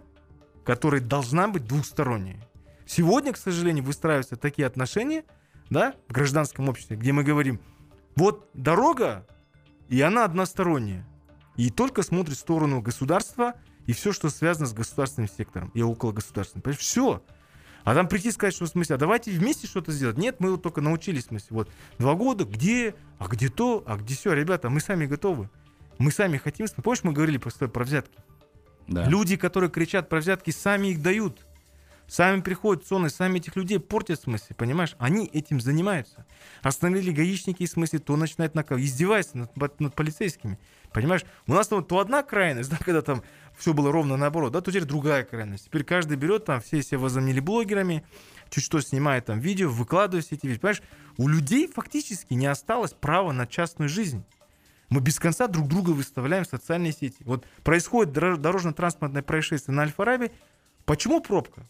которая 0.68 1.00
должна 1.00 1.48
быть 1.48 1.64
двухсторонней. 1.64 2.36
Сегодня, 2.88 3.34
к 3.34 3.36
сожалению, 3.36 3.84
выстраиваются 3.84 4.36
такие 4.36 4.66
отношения, 4.66 5.24
да, 5.68 5.94
в 6.08 6.12
гражданском 6.12 6.70
обществе, 6.70 6.96
где 6.96 7.12
мы 7.12 7.22
говорим, 7.22 7.60
вот 8.16 8.48
дорога, 8.54 9.26
и 9.90 10.00
она 10.00 10.24
односторонняя, 10.24 11.06
и 11.56 11.68
только 11.68 12.02
смотрит 12.02 12.38
в 12.38 12.40
сторону 12.40 12.80
государства 12.80 13.56
и 13.86 13.92
все, 13.92 14.10
что 14.12 14.30
связано 14.30 14.66
с 14.66 14.72
государственным 14.72 15.28
сектором 15.28 15.68
и 15.74 15.82
около 15.82 16.12
государственным. 16.12 16.62
Понимаешь, 16.62 16.80
все. 16.80 17.22
А 17.84 17.94
там 17.94 18.08
прийти 18.08 18.30
и 18.30 18.32
сказать, 18.32 18.54
что 18.54 18.64
в 18.64 18.68
смысле, 18.68 18.94
а 18.94 18.98
давайте 18.98 19.32
вместе 19.32 19.66
что-то 19.66 19.92
сделать. 19.92 20.16
Нет, 20.16 20.36
мы 20.38 20.52
вот 20.52 20.62
только 20.62 20.80
научились, 20.80 21.24
в 21.24 21.28
смысле, 21.28 21.48
вот 21.50 21.70
два 21.98 22.14
года, 22.14 22.46
где, 22.46 22.94
а 23.18 23.28
где 23.28 23.50
то, 23.50 23.84
а 23.86 23.98
где 23.98 24.14
все, 24.14 24.32
ребята, 24.32 24.70
мы 24.70 24.80
сами 24.80 25.04
готовы. 25.04 25.50
Мы 25.98 26.10
сами 26.10 26.38
хотим. 26.38 26.66
Помнишь, 26.82 27.04
мы 27.04 27.12
говорили 27.12 27.36
просто 27.36 27.68
про 27.68 27.84
взятки? 27.84 28.18
Да. 28.86 29.04
Люди, 29.04 29.36
которые 29.36 29.68
кричат 29.68 30.08
про 30.08 30.20
взятки, 30.20 30.50
сами 30.52 30.88
их 30.88 31.02
дают. 31.02 31.44
Сами 32.08 32.40
приходят 32.40 32.86
зоны, 32.86 33.10
сами 33.10 33.36
этих 33.36 33.54
людей 33.54 33.78
портят, 33.78 34.18
в 34.18 34.22
смысле, 34.22 34.56
понимаешь? 34.56 34.96
Они 34.98 35.26
этим 35.26 35.60
занимаются. 35.60 36.24
Остановили 36.62 37.10
гаишники, 37.10 37.66
в 37.66 37.70
смысле, 37.70 37.98
то 37.98 38.16
начинают 38.16 38.54
наказывать, 38.54 38.88
издеваются 38.88 39.36
над, 39.36 39.78
над 39.78 39.94
полицейскими. 39.94 40.58
Понимаешь? 40.90 41.24
У 41.46 41.52
нас 41.52 41.68
там 41.68 41.84
то 41.84 41.98
одна 41.98 42.22
крайность, 42.22 42.70
да, 42.70 42.78
когда 42.78 43.02
там 43.02 43.22
все 43.58 43.74
было 43.74 43.92
ровно 43.92 44.16
наоборот, 44.16 44.52
да, 44.52 44.62
то 44.62 44.70
теперь 44.70 44.86
другая 44.86 45.22
крайность. 45.22 45.66
Теперь 45.66 45.84
каждый 45.84 46.16
берет 46.16 46.46
там, 46.46 46.62
все 46.62 46.82
себя 46.82 46.98
возомнили 46.98 47.40
блогерами, 47.40 48.02
чуть 48.48 48.64
что 48.64 48.80
снимает 48.80 49.26
там 49.26 49.38
видео, 49.38 49.68
выкладывает 49.68 50.24
все 50.24 50.36
эти 50.36 50.46
вещи. 50.46 50.60
Понимаешь? 50.60 50.82
У 51.18 51.28
людей 51.28 51.68
фактически 51.68 52.32
не 52.32 52.46
осталось 52.46 52.94
права 52.94 53.32
на 53.32 53.46
частную 53.46 53.90
жизнь. 53.90 54.24
Мы 54.88 55.02
без 55.02 55.18
конца 55.18 55.46
друг 55.46 55.68
друга 55.68 55.90
выставляем 55.90 56.44
в 56.44 56.48
социальные 56.48 56.92
сети. 56.92 57.22
Вот 57.24 57.44
происходит 57.62 58.14
дорож- 58.14 58.38
дорожно-транспортное 58.38 59.22
происшествие 59.22 59.76
на 59.76 59.82
Альфа-Раби. 59.82 60.30
Почему 60.86 61.20
пробка? 61.20 61.68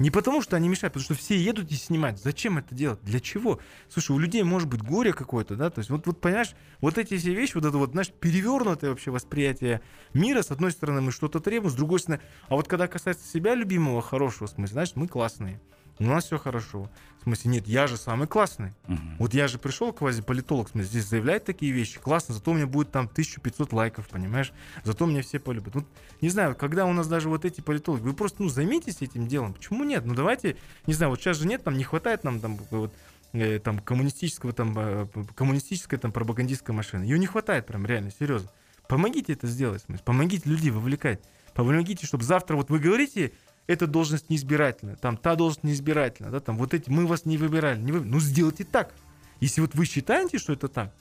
Не 0.00 0.10
потому, 0.10 0.42
что 0.42 0.56
они 0.56 0.68
мешают, 0.68 0.94
потому 0.94 1.04
что 1.04 1.14
все 1.14 1.38
едут 1.38 1.70
и 1.70 1.76
снимают. 1.76 2.18
Зачем 2.20 2.58
это 2.58 2.74
делать? 2.74 3.00
Для 3.02 3.20
чего? 3.20 3.60
Слушай, 3.88 4.12
у 4.12 4.18
людей 4.18 4.42
может 4.42 4.68
быть 4.68 4.82
горе 4.82 5.12
какое-то, 5.12 5.54
да? 5.54 5.70
То 5.70 5.78
есть 5.80 5.90
вот, 5.90 6.06
вот 6.06 6.20
понимаешь, 6.20 6.54
вот 6.80 6.98
эти 6.98 7.16
все 7.16 7.32
вещи, 7.32 7.54
вот 7.54 7.64
это 7.64 7.78
вот, 7.78 7.92
знаешь, 7.92 8.10
перевернутое 8.10 8.90
вообще 8.90 9.12
восприятие 9.12 9.82
мира. 10.12 10.42
С 10.42 10.50
одной 10.50 10.72
стороны, 10.72 11.00
мы 11.00 11.12
что-то 11.12 11.38
требуем, 11.38 11.70
с 11.70 11.76
другой 11.76 12.00
стороны, 12.00 12.22
а 12.48 12.56
вот 12.56 12.66
когда 12.66 12.88
касается 12.88 13.28
себя 13.28 13.54
любимого, 13.54 14.02
хорошего, 14.02 14.48
в 14.48 14.50
смысле, 14.50 14.72
знаешь, 14.72 14.92
мы 14.96 15.06
классные. 15.06 15.60
У 15.98 16.04
нас 16.04 16.24
все 16.24 16.38
хорошо. 16.38 16.90
В 17.20 17.22
смысле, 17.24 17.52
нет, 17.52 17.66
я 17.66 17.86
же 17.86 17.96
самый 17.96 18.26
классный. 18.26 18.72
Мгм. 18.86 19.16
Вот 19.18 19.32
я 19.32 19.48
же 19.48 19.58
пришел, 19.58 19.92
квазиполитолог, 19.92 20.68
в 20.68 20.70
смысле, 20.72 20.88
здесь 20.90 21.04
заявляет 21.06 21.44
такие 21.44 21.72
вещи, 21.72 21.98
классно, 21.98 22.34
зато 22.34 22.50
у 22.50 22.54
меня 22.54 22.66
будет 22.66 22.90
там 22.90 23.06
1500 23.06 23.72
лайков, 23.72 24.08
понимаешь? 24.08 24.52
Зато 24.82 25.06
меня 25.06 25.22
все 25.22 25.38
полюбят. 25.38 25.74
Вот, 25.74 25.86
не 26.20 26.28
знаю, 26.28 26.54
когда 26.54 26.84
у 26.84 26.92
нас 26.92 27.08
даже 27.08 27.28
вот 27.28 27.44
эти 27.44 27.60
политологи, 27.60 28.02
вы 28.02 28.12
просто, 28.12 28.42
ну, 28.42 28.48
займитесь 28.48 29.00
этим 29.00 29.26
делом. 29.26 29.54
Почему 29.54 29.84
нет? 29.84 30.04
Ну, 30.04 30.14
давайте, 30.14 30.56
не 30.86 30.92
знаю, 30.92 31.10
вот 31.10 31.20
сейчас 31.20 31.38
же 31.38 31.46
нет, 31.46 31.64
там 31.64 31.78
не 31.78 31.84
хватает 31.84 32.24
нам 32.24 32.40
там 32.40 32.58
вот 32.70 32.92
э, 33.32 33.58
там 33.58 33.78
коммунистического 33.78 34.52
там 34.52 34.74
э, 34.76 35.06
коммунистической 35.34 35.98
там 35.98 36.12
пропагандистской 36.12 36.74
машины. 36.74 37.04
Ее 37.04 37.18
не 37.18 37.26
хватает 37.26 37.66
прям 37.66 37.86
реально, 37.86 38.10
серьезно. 38.10 38.50
Помогите 38.86 39.32
это 39.32 39.46
сделать, 39.46 39.82
в 39.82 39.86
смысле, 39.86 40.04
помогите 40.04 40.50
людей 40.50 40.70
вовлекать. 40.70 41.20
Помогите, 41.54 42.04
чтобы 42.06 42.24
завтра 42.24 42.56
вот 42.56 42.68
вы 42.68 42.80
говорите, 42.80 43.32
эта 43.66 43.86
должность 43.86 44.30
неизбирательная, 44.30 44.96
там 44.96 45.16
та 45.16 45.34
должность 45.36 45.64
неизбирательная, 45.64 46.30
да, 46.30 46.40
там 46.40 46.56
вот 46.58 46.74
эти, 46.74 46.90
мы 46.90 47.06
вас 47.06 47.24
не 47.24 47.38
выбирали, 47.38 47.80
не 47.80 47.92
вы... 47.92 48.00
ну 48.00 48.20
сделайте 48.20 48.64
так. 48.64 48.94
Если 49.40 49.60
вот 49.60 49.74
вы 49.74 49.84
считаете, 49.86 50.38
что 50.38 50.52
это 50.52 50.68
так, 50.68 50.92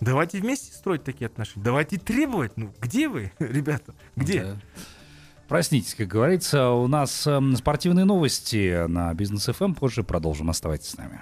давайте 0.00 0.40
вместе 0.40 0.72
строить 0.72 1.04
такие 1.04 1.26
отношения, 1.26 1.64
давайте 1.64 1.98
требовать, 1.98 2.56
ну 2.56 2.72
где 2.80 3.08
вы, 3.08 3.32
ребята, 3.38 3.94
где? 4.16 4.44
Да. 4.44 4.56
Проснитесь, 5.48 5.94
как 5.94 6.08
говорится. 6.08 6.70
У 6.70 6.88
нас 6.88 7.24
эм, 7.24 7.54
спортивные 7.54 8.04
новости 8.04 8.84
на 8.88 9.14
Бизнес 9.14 9.46
ФМ. 9.46 9.74
Позже 9.74 10.02
продолжим. 10.02 10.50
Оставайтесь 10.50 10.88
с 10.88 10.96
нами. 10.96 11.20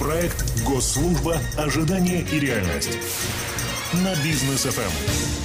Проект 0.00 0.64
«Госслужба. 0.64 1.36
Ожидание 1.58 2.22
и 2.32 2.40
реальность» 2.40 2.98
на 3.92 4.14
бизнес 4.24 4.62
ФМ. 4.64 5.41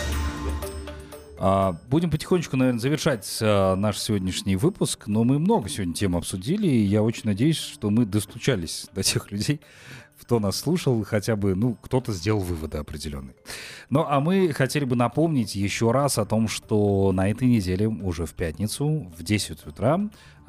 А, 1.40 1.78
Будем 1.90 2.10
потихонечку, 2.10 2.58
наверное, 2.58 2.80
завершать 2.80 3.38
а, 3.42 3.76
наш 3.76 3.98
сегодняшний 4.00 4.56
выпуск, 4.56 5.08
но 5.08 5.24
мы 5.24 5.40
много 5.40 5.70
сегодня 5.70 5.94
тем 5.94 6.16
обсудили, 6.16 6.68
и 6.68 6.84
я 6.84 7.04
очень 7.04 7.24
надеюсь, 7.26 7.58
что 7.58 7.90
мы 7.90 8.06
достучались 8.06 8.88
до 8.94 9.04
тех 9.04 9.32
людей, 9.32 9.62
кто 10.20 10.40
нас 10.40 10.58
слушал, 10.58 11.04
хотя 11.04 11.36
бы, 11.36 11.56
ну, 11.56 11.76
кто-то 11.76 12.12
сделал 12.12 12.40
выводы 12.40 12.78
определенные. 12.78 13.36
Ну, 13.90 14.06
а 14.08 14.20
мы 14.20 14.52
хотели 14.54 14.86
бы 14.86 14.96
напомнить 14.96 15.56
еще 15.56 15.92
раз 15.92 16.18
о 16.18 16.26
том, 16.26 16.48
что 16.48 17.12
на 17.14 17.30
этой 17.30 17.48
неделе, 17.48 17.88
уже 17.88 18.26
в 18.26 18.34
пятницу, 18.34 19.12
в 19.18 19.24
10 19.24 19.66
утра, 19.66 20.00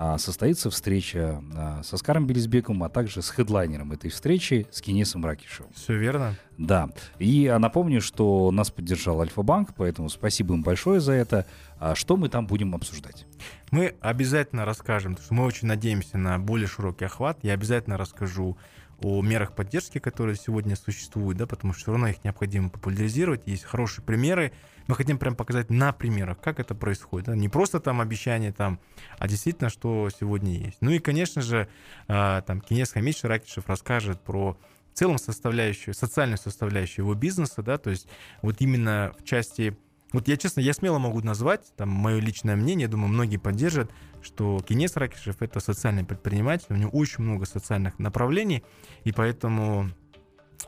а, 0.01 0.17
состоится 0.17 0.71
встреча 0.71 1.43
а, 1.57 1.83
с 1.83 1.93
Оскаром 1.93 2.25
Белизбеком, 2.25 2.85
а 2.85 2.89
также 2.89 3.21
с 3.21 3.31
хедлайнером 3.31 3.91
этой 3.91 4.11
встречи, 4.11 4.69
с 4.71 4.81
Кинесом 4.81 5.25
Ракишевым. 5.27 5.73
Все 5.75 5.99
верно. 5.99 6.37
Да. 6.57 6.89
И 7.19 7.49
а, 7.49 7.59
напомню, 7.59 8.01
что 8.01 8.53
нас 8.53 8.71
поддержал 8.71 9.21
Альфа-банк, 9.21 9.75
поэтому 9.77 10.09
спасибо 10.09 10.55
им 10.55 10.63
большое 10.63 11.01
за 11.01 11.15
это. 11.15 11.47
Что 11.95 12.17
мы 12.17 12.29
там 12.29 12.47
будем 12.47 12.77
обсуждать? 12.77 13.27
Мы 13.73 13.97
обязательно 14.01 14.65
расскажем, 14.65 15.15
потому 15.15 15.25
что 15.25 15.35
мы 15.35 15.45
очень 15.45 15.67
надеемся 15.67 16.17
на 16.17 16.39
более 16.39 16.69
широкий 16.69 17.05
охват. 17.05 17.39
Я 17.43 17.55
обязательно 17.55 17.97
расскажу 17.97 18.57
о 19.01 19.23
мерах 19.23 19.55
поддержки, 19.55 19.99
которые 19.99 20.37
сегодня 20.37 20.75
существуют, 20.77 21.39
да, 21.39 21.47
потому 21.47 21.73
что 21.73 21.83
все 21.83 21.93
равно 21.93 22.09
их 22.09 22.25
необходимо 22.25 22.69
популяризировать. 22.69 23.43
Есть 23.47 23.65
хорошие 23.65 24.05
примеры. 24.05 24.53
Мы 24.89 24.97
хотим 24.97 25.19
прям 25.19 25.37
показать 25.37 25.71
на 25.71 25.93
примерах, 25.93 26.41
как 26.41 26.59
это 26.59 26.75
происходит. 26.75 27.27
да. 27.27 27.37
Не 27.37 27.49
просто 27.49 27.79
там 27.79 28.01
обещания, 28.01 28.53
там, 28.53 28.81
а 29.19 29.29
действительно, 29.29 29.71
что 29.71 30.09
сегодня 30.11 30.59
есть. 30.59 30.79
Ну 30.81 30.91
и, 30.91 30.99
конечно 30.99 31.43
же, 31.43 31.69
а, 32.09 32.41
там 32.43 32.61
Кинес 32.61 32.93
Хамич 32.93 33.23
Ракишев 33.23 33.69
расскажет 33.69 34.21
про 34.21 34.59
в 34.93 34.99
целом 34.99 35.19
составляющую, 35.19 35.95
социальную 35.95 36.39
составляющую 36.39 37.05
его 37.05 37.15
бизнеса, 37.15 37.63
да, 37.63 37.79
то 37.79 37.91
есть 37.91 38.09
вот 38.43 38.57
именно 38.61 39.15
в 39.17 39.23
части 39.23 39.79
вот 40.13 40.27
я, 40.27 40.37
честно, 40.39 40.61
я 40.61 40.73
смело 40.73 40.99
могу 40.99 41.21
назвать, 41.21 41.73
там, 41.77 41.91
мое 41.91 42.19
личное 42.19 42.57
мнение, 42.57 42.89
думаю, 42.89 43.09
многие 43.09 43.37
поддержат, 43.37 43.91
что 44.23 44.61
Кинес 44.61 44.97
Ракишев— 44.97 45.37
это 45.41 45.61
социальный 45.61 46.05
предприниматель, 46.05 46.67
у 46.71 46.77
него 46.77 46.91
очень 46.91 47.25
много 47.25 47.47
социальных 47.47 47.99
направлений, 47.99 48.65
и 49.05 49.13
поэтому 49.13 49.91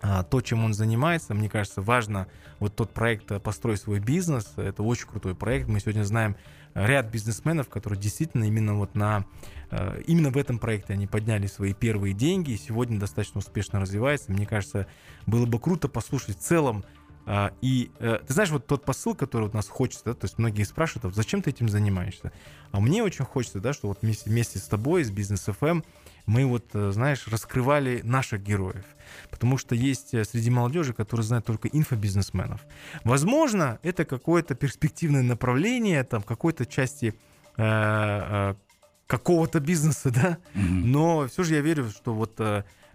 а, 0.02 0.22
то, 0.22 0.40
чем 0.40 0.64
он 0.64 0.72
занимается, 0.72 1.34
мне 1.34 1.48
кажется, 1.48 1.82
важно 1.82 2.26
вот 2.58 2.74
тот 2.74 2.92
проект 2.92 3.30
э, 3.32 3.40
«Построй 3.40 3.76
свой 3.76 4.00
бизнес», 4.00 4.52
это 4.56 4.82
очень 4.82 5.06
крутой 5.06 5.34
проект, 5.34 5.68
мы 5.68 5.80
сегодня 5.80 6.04
знаем 6.04 6.36
ряд 6.74 7.10
бизнесменов, 7.10 7.68
которые 7.68 8.00
действительно 8.00 8.44
именно 8.44 8.74
вот 8.76 8.94
на 8.94 9.26
э, 9.70 10.02
именно 10.06 10.30
в 10.30 10.36
этом 10.36 10.58
проекте 10.58 10.92
они 10.92 11.06
подняли 11.06 11.46
свои 11.46 11.74
первые 11.74 12.14
деньги 12.14 12.52
и 12.52 12.56
сегодня 12.56 12.98
достаточно 12.98 13.38
успешно 13.38 13.80
развивается. 13.80 14.32
Мне 14.32 14.46
кажется, 14.46 14.86
было 15.26 15.46
бы 15.46 15.58
круто 15.58 15.88
послушать 15.88 16.38
в 16.38 16.40
целом 16.40 16.84
и 17.60 17.92
э, 18.00 18.18
ты 18.26 18.32
знаешь, 18.32 18.50
вот 18.50 18.66
тот 18.66 18.84
посыл, 18.84 19.14
который 19.14 19.44
вот 19.44 19.54
нас 19.54 19.68
хочется, 19.68 20.06
да, 20.06 20.14
то 20.14 20.24
есть 20.24 20.38
многие 20.38 20.64
спрашивают, 20.64 21.04
а 21.04 21.14
зачем 21.14 21.42
ты 21.42 21.50
этим 21.50 21.68
занимаешься? 21.68 22.32
А 22.72 22.80
мне 22.80 23.04
очень 23.04 23.24
хочется, 23.24 23.60
да, 23.60 23.72
что 23.72 23.86
вот 23.86 23.98
вместе, 24.02 24.28
вместе 24.28 24.58
с 24.58 24.64
тобой, 24.64 25.04
с 25.04 25.10
Бизнес 25.12 25.44
ФМ, 25.44 25.82
мы 26.26 26.44
вот, 26.46 26.64
э, 26.74 26.90
знаешь, 26.90 27.28
раскрывали 27.28 28.00
наших 28.02 28.42
героев. 28.42 28.84
Потому 29.30 29.58
что 29.58 29.76
есть 29.76 30.12
э, 30.12 30.24
среди 30.24 30.50
молодежи, 30.50 30.92
которые 30.92 31.24
знают 31.24 31.46
только 31.46 31.68
инфобизнесменов. 31.68 32.62
Возможно, 33.04 33.78
это 33.84 34.04
какое-то 34.04 34.56
перспективное 34.56 35.22
направление, 35.22 36.02
там, 36.02 36.22
какой-то 36.22 36.66
части 36.66 37.14
какого-то 39.06 39.60
бизнеса, 39.60 40.10
да, 40.14 40.38
Мгм. 40.54 40.90
но 40.90 41.28
все 41.28 41.42
же 41.42 41.54
я 41.54 41.60
верю, 41.60 41.90
что 41.90 42.14
вот 42.14 42.40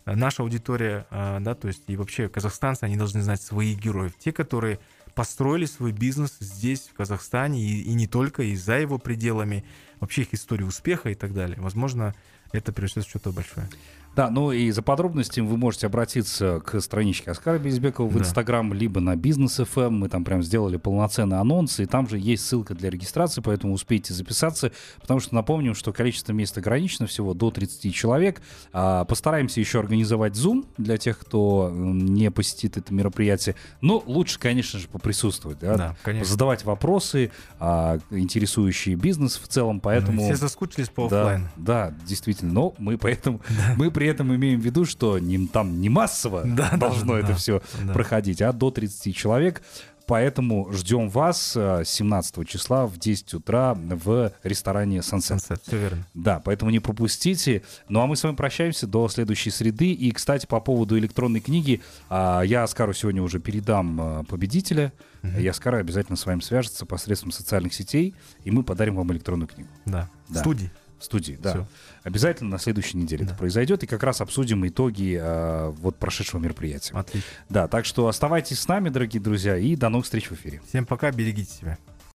наша 0.05 0.43
аудитория, 0.43 1.07
э, 1.09 1.39
да, 1.41 1.55
то 1.55 1.67
есть 1.67 1.83
и 1.87 1.97
вообще 1.97 2.29
казахстанцы, 2.29 2.83
они 2.83 2.97
должны 2.97 3.21
знать 3.21 3.41
своих 3.41 3.79
героев, 3.79 4.13
те, 4.19 4.31
которые 4.31 4.79
построили 5.15 5.65
свой 5.65 5.93
бизнес 5.93 6.37
здесь, 6.39 6.89
в 6.89 6.93
Казахстане, 6.93 7.63
и, 7.63 7.81
и 7.81 7.93
не 7.93 8.05
только, 8.05 8.43
и 8.43 8.55
за 8.55 8.77
его 8.77 8.99
пределами, 8.99 9.63
вообще 9.99 10.23
их 10.23 10.33
историю 10.33 10.67
успеха 10.67 11.09
и 11.09 11.15
так 11.15 11.33
далее. 11.33 11.57
Возможно, 11.59 12.13
это 12.51 12.71
принесет 12.73 13.07
что-то 13.07 13.31
большое. 13.31 13.67
Да, 14.15 14.29
ну 14.29 14.51
и 14.51 14.71
за 14.71 14.81
подробностями 14.81 15.45
вы 15.45 15.57
можете 15.57 15.87
обратиться 15.87 16.61
к 16.65 16.79
страничке 16.79 17.31
Оскара 17.31 17.57
Безбекова 17.59 18.07
в 18.07 18.13
Да. 18.13 18.19
Инстаграм, 18.19 18.73
либо 18.73 18.99
на 19.01 19.15
Бизнес 19.15 19.57
ФМ. 19.57 19.93
Мы 19.93 20.09
там 20.09 20.23
прям 20.23 20.41
сделали 20.41 20.77
полноценный 20.77 21.37
анонс, 21.39 21.79
и 21.79 21.85
там 21.85 22.07
же 22.07 22.17
есть 22.17 22.45
ссылка 22.45 22.73
для 22.75 22.89
регистрации, 22.89 23.41
поэтому 23.41 23.73
успейте 23.73 24.13
записаться, 24.13 24.71
потому 25.01 25.19
что 25.19 25.35
напомним, 25.35 25.75
что 25.75 25.91
количество 25.91 26.31
мест 26.33 26.57
ограничено 26.57 27.07
всего 27.07 27.33
до 27.33 27.51
30 27.51 27.93
человек. 27.93 28.41
А, 28.71 29.03
Постараемся 29.05 29.59
еще 29.59 29.79
организовать 29.79 30.33
Zoom 30.33 30.65
для 30.77 30.97
тех, 30.97 31.19
кто 31.19 31.69
не 31.73 32.31
посетит 32.31 32.77
это 32.77 32.93
мероприятие. 32.93 33.55
Но 33.81 34.01
лучше, 34.05 34.39
конечно 34.39 34.79
же, 34.79 34.87
поприсутствовать, 34.87 35.59
да, 35.59 35.75
Да, 35.77 35.95
конечно. 36.03 36.31
задавать 36.31 36.63
вопросы, 36.63 37.31
а, 37.59 37.99
интересующие 38.11 38.95
бизнес 38.95 39.37
в 39.37 39.47
целом, 39.47 39.79
поэтому... 39.79 40.23
Все 40.23 40.35
соскучились 40.37 40.89
по 40.89 41.07
Да, 41.09 41.21
оффлайну. 41.21 41.49
да, 41.57 41.93
действительно. 42.07 42.53
Но 42.53 42.73
мы 42.77 42.97
поэтому 42.97 43.41
мы 43.75 43.91
при 43.91 44.04
этом 44.07 44.35
имеем 44.35 44.59
в 44.59 44.63
виду, 44.63 44.85
что 44.85 45.19
не, 45.19 45.47
там 45.47 45.79
не 45.79 45.89
массово 45.89 46.43
Да, 46.45 46.71
должно 46.77 47.13
да, 47.13 47.19
это 47.19 47.27
да, 47.29 47.35
все 47.35 47.61
да. 47.83 47.93
проходить, 47.93 48.41
а 48.41 48.53
до 48.53 48.71
30 48.71 49.15
человек. 49.15 49.61
Поэтому 50.07 50.71
ждем 50.71 51.09
вас 51.09 51.53
э, 51.55 51.83
17 51.83 52.47
числа 52.47 52.85
в 52.85 52.99
10 52.99 53.33
утра 53.33 53.73
в 53.75 54.31
ресторане 54.43 54.99
Sunset. 54.99 55.37
Sunset, 55.37 55.61
все 55.65 55.77
верно. 55.77 56.05
Да, 56.13 56.39
поэтому 56.39 56.69
не 56.69 56.79
пропустите. 56.79 57.63
Ну 57.89 58.01
а 58.01 58.05
мы 58.05 58.15
с 58.15 58.23
вами 58.23 58.35
прощаемся 58.35 58.85
до 58.85 59.07
следующей 59.07 59.49
среды. 59.49 59.91
И, 59.91 60.11
кстати, 60.11 60.45
по 60.45 60.59
поводу 60.59 60.97
электронной 60.97 61.39
книги, 61.39 61.81
а, 62.09 62.41
я 62.43 62.63
Оскару 62.63 62.93
сегодня 62.93 63.23
уже 63.23 63.39
передам 63.39 63.99
а, 63.99 64.23
победителя. 64.23 64.93
И 65.39 65.47
Оскар 65.47 65.75
обязательно 65.75 66.17
с 66.17 66.25
вами 66.27 66.41
свяжется 66.41 66.85
посредством 66.85 67.31
социальных 67.31 67.73
сетей, 67.73 68.13
и 68.43 68.51
мы 68.51 68.61
подарим 68.61 68.95
вам 68.95 69.11
электронную 69.11 69.47
книгу. 69.47 69.69
Да. 69.85 70.07
Да. 70.29 70.41
Студии. 70.41 70.69
Студии, 71.05 71.37
да. 71.41 71.51
Всё. 71.51 71.67
Обязательно 72.03 72.49
на 72.51 72.59
следующей 72.59 72.97
неделе 72.97 73.23
Да. 73.25 73.31
это 73.31 73.39
произойдет, 73.39 73.83
и 73.83 73.87
как 73.87 74.03
раз 74.03 74.21
обсудим 74.21 74.67
итоги 74.67 75.17
а, 75.21 75.69
вот 75.71 75.97
прошедшего 75.97 76.39
мероприятия. 76.41 76.93
Отлично. 76.93 77.27
Да, 77.49 77.67
так 77.67 77.85
что 77.85 78.07
оставайтесь 78.07 78.59
с 78.59 78.67
нами, 78.67 78.89
дорогие 78.89 79.21
друзья, 79.21 79.57
и 79.57 79.75
до 79.75 79.89
новых 79.89 80.05
встреч 80.05 80.29
в 80.29 80.33
эфире. 80.33 80.61
Всем 80.67 80.85
пока, 80.85 81.11
берегите 81.11 81.51
себя. 81.51 81.77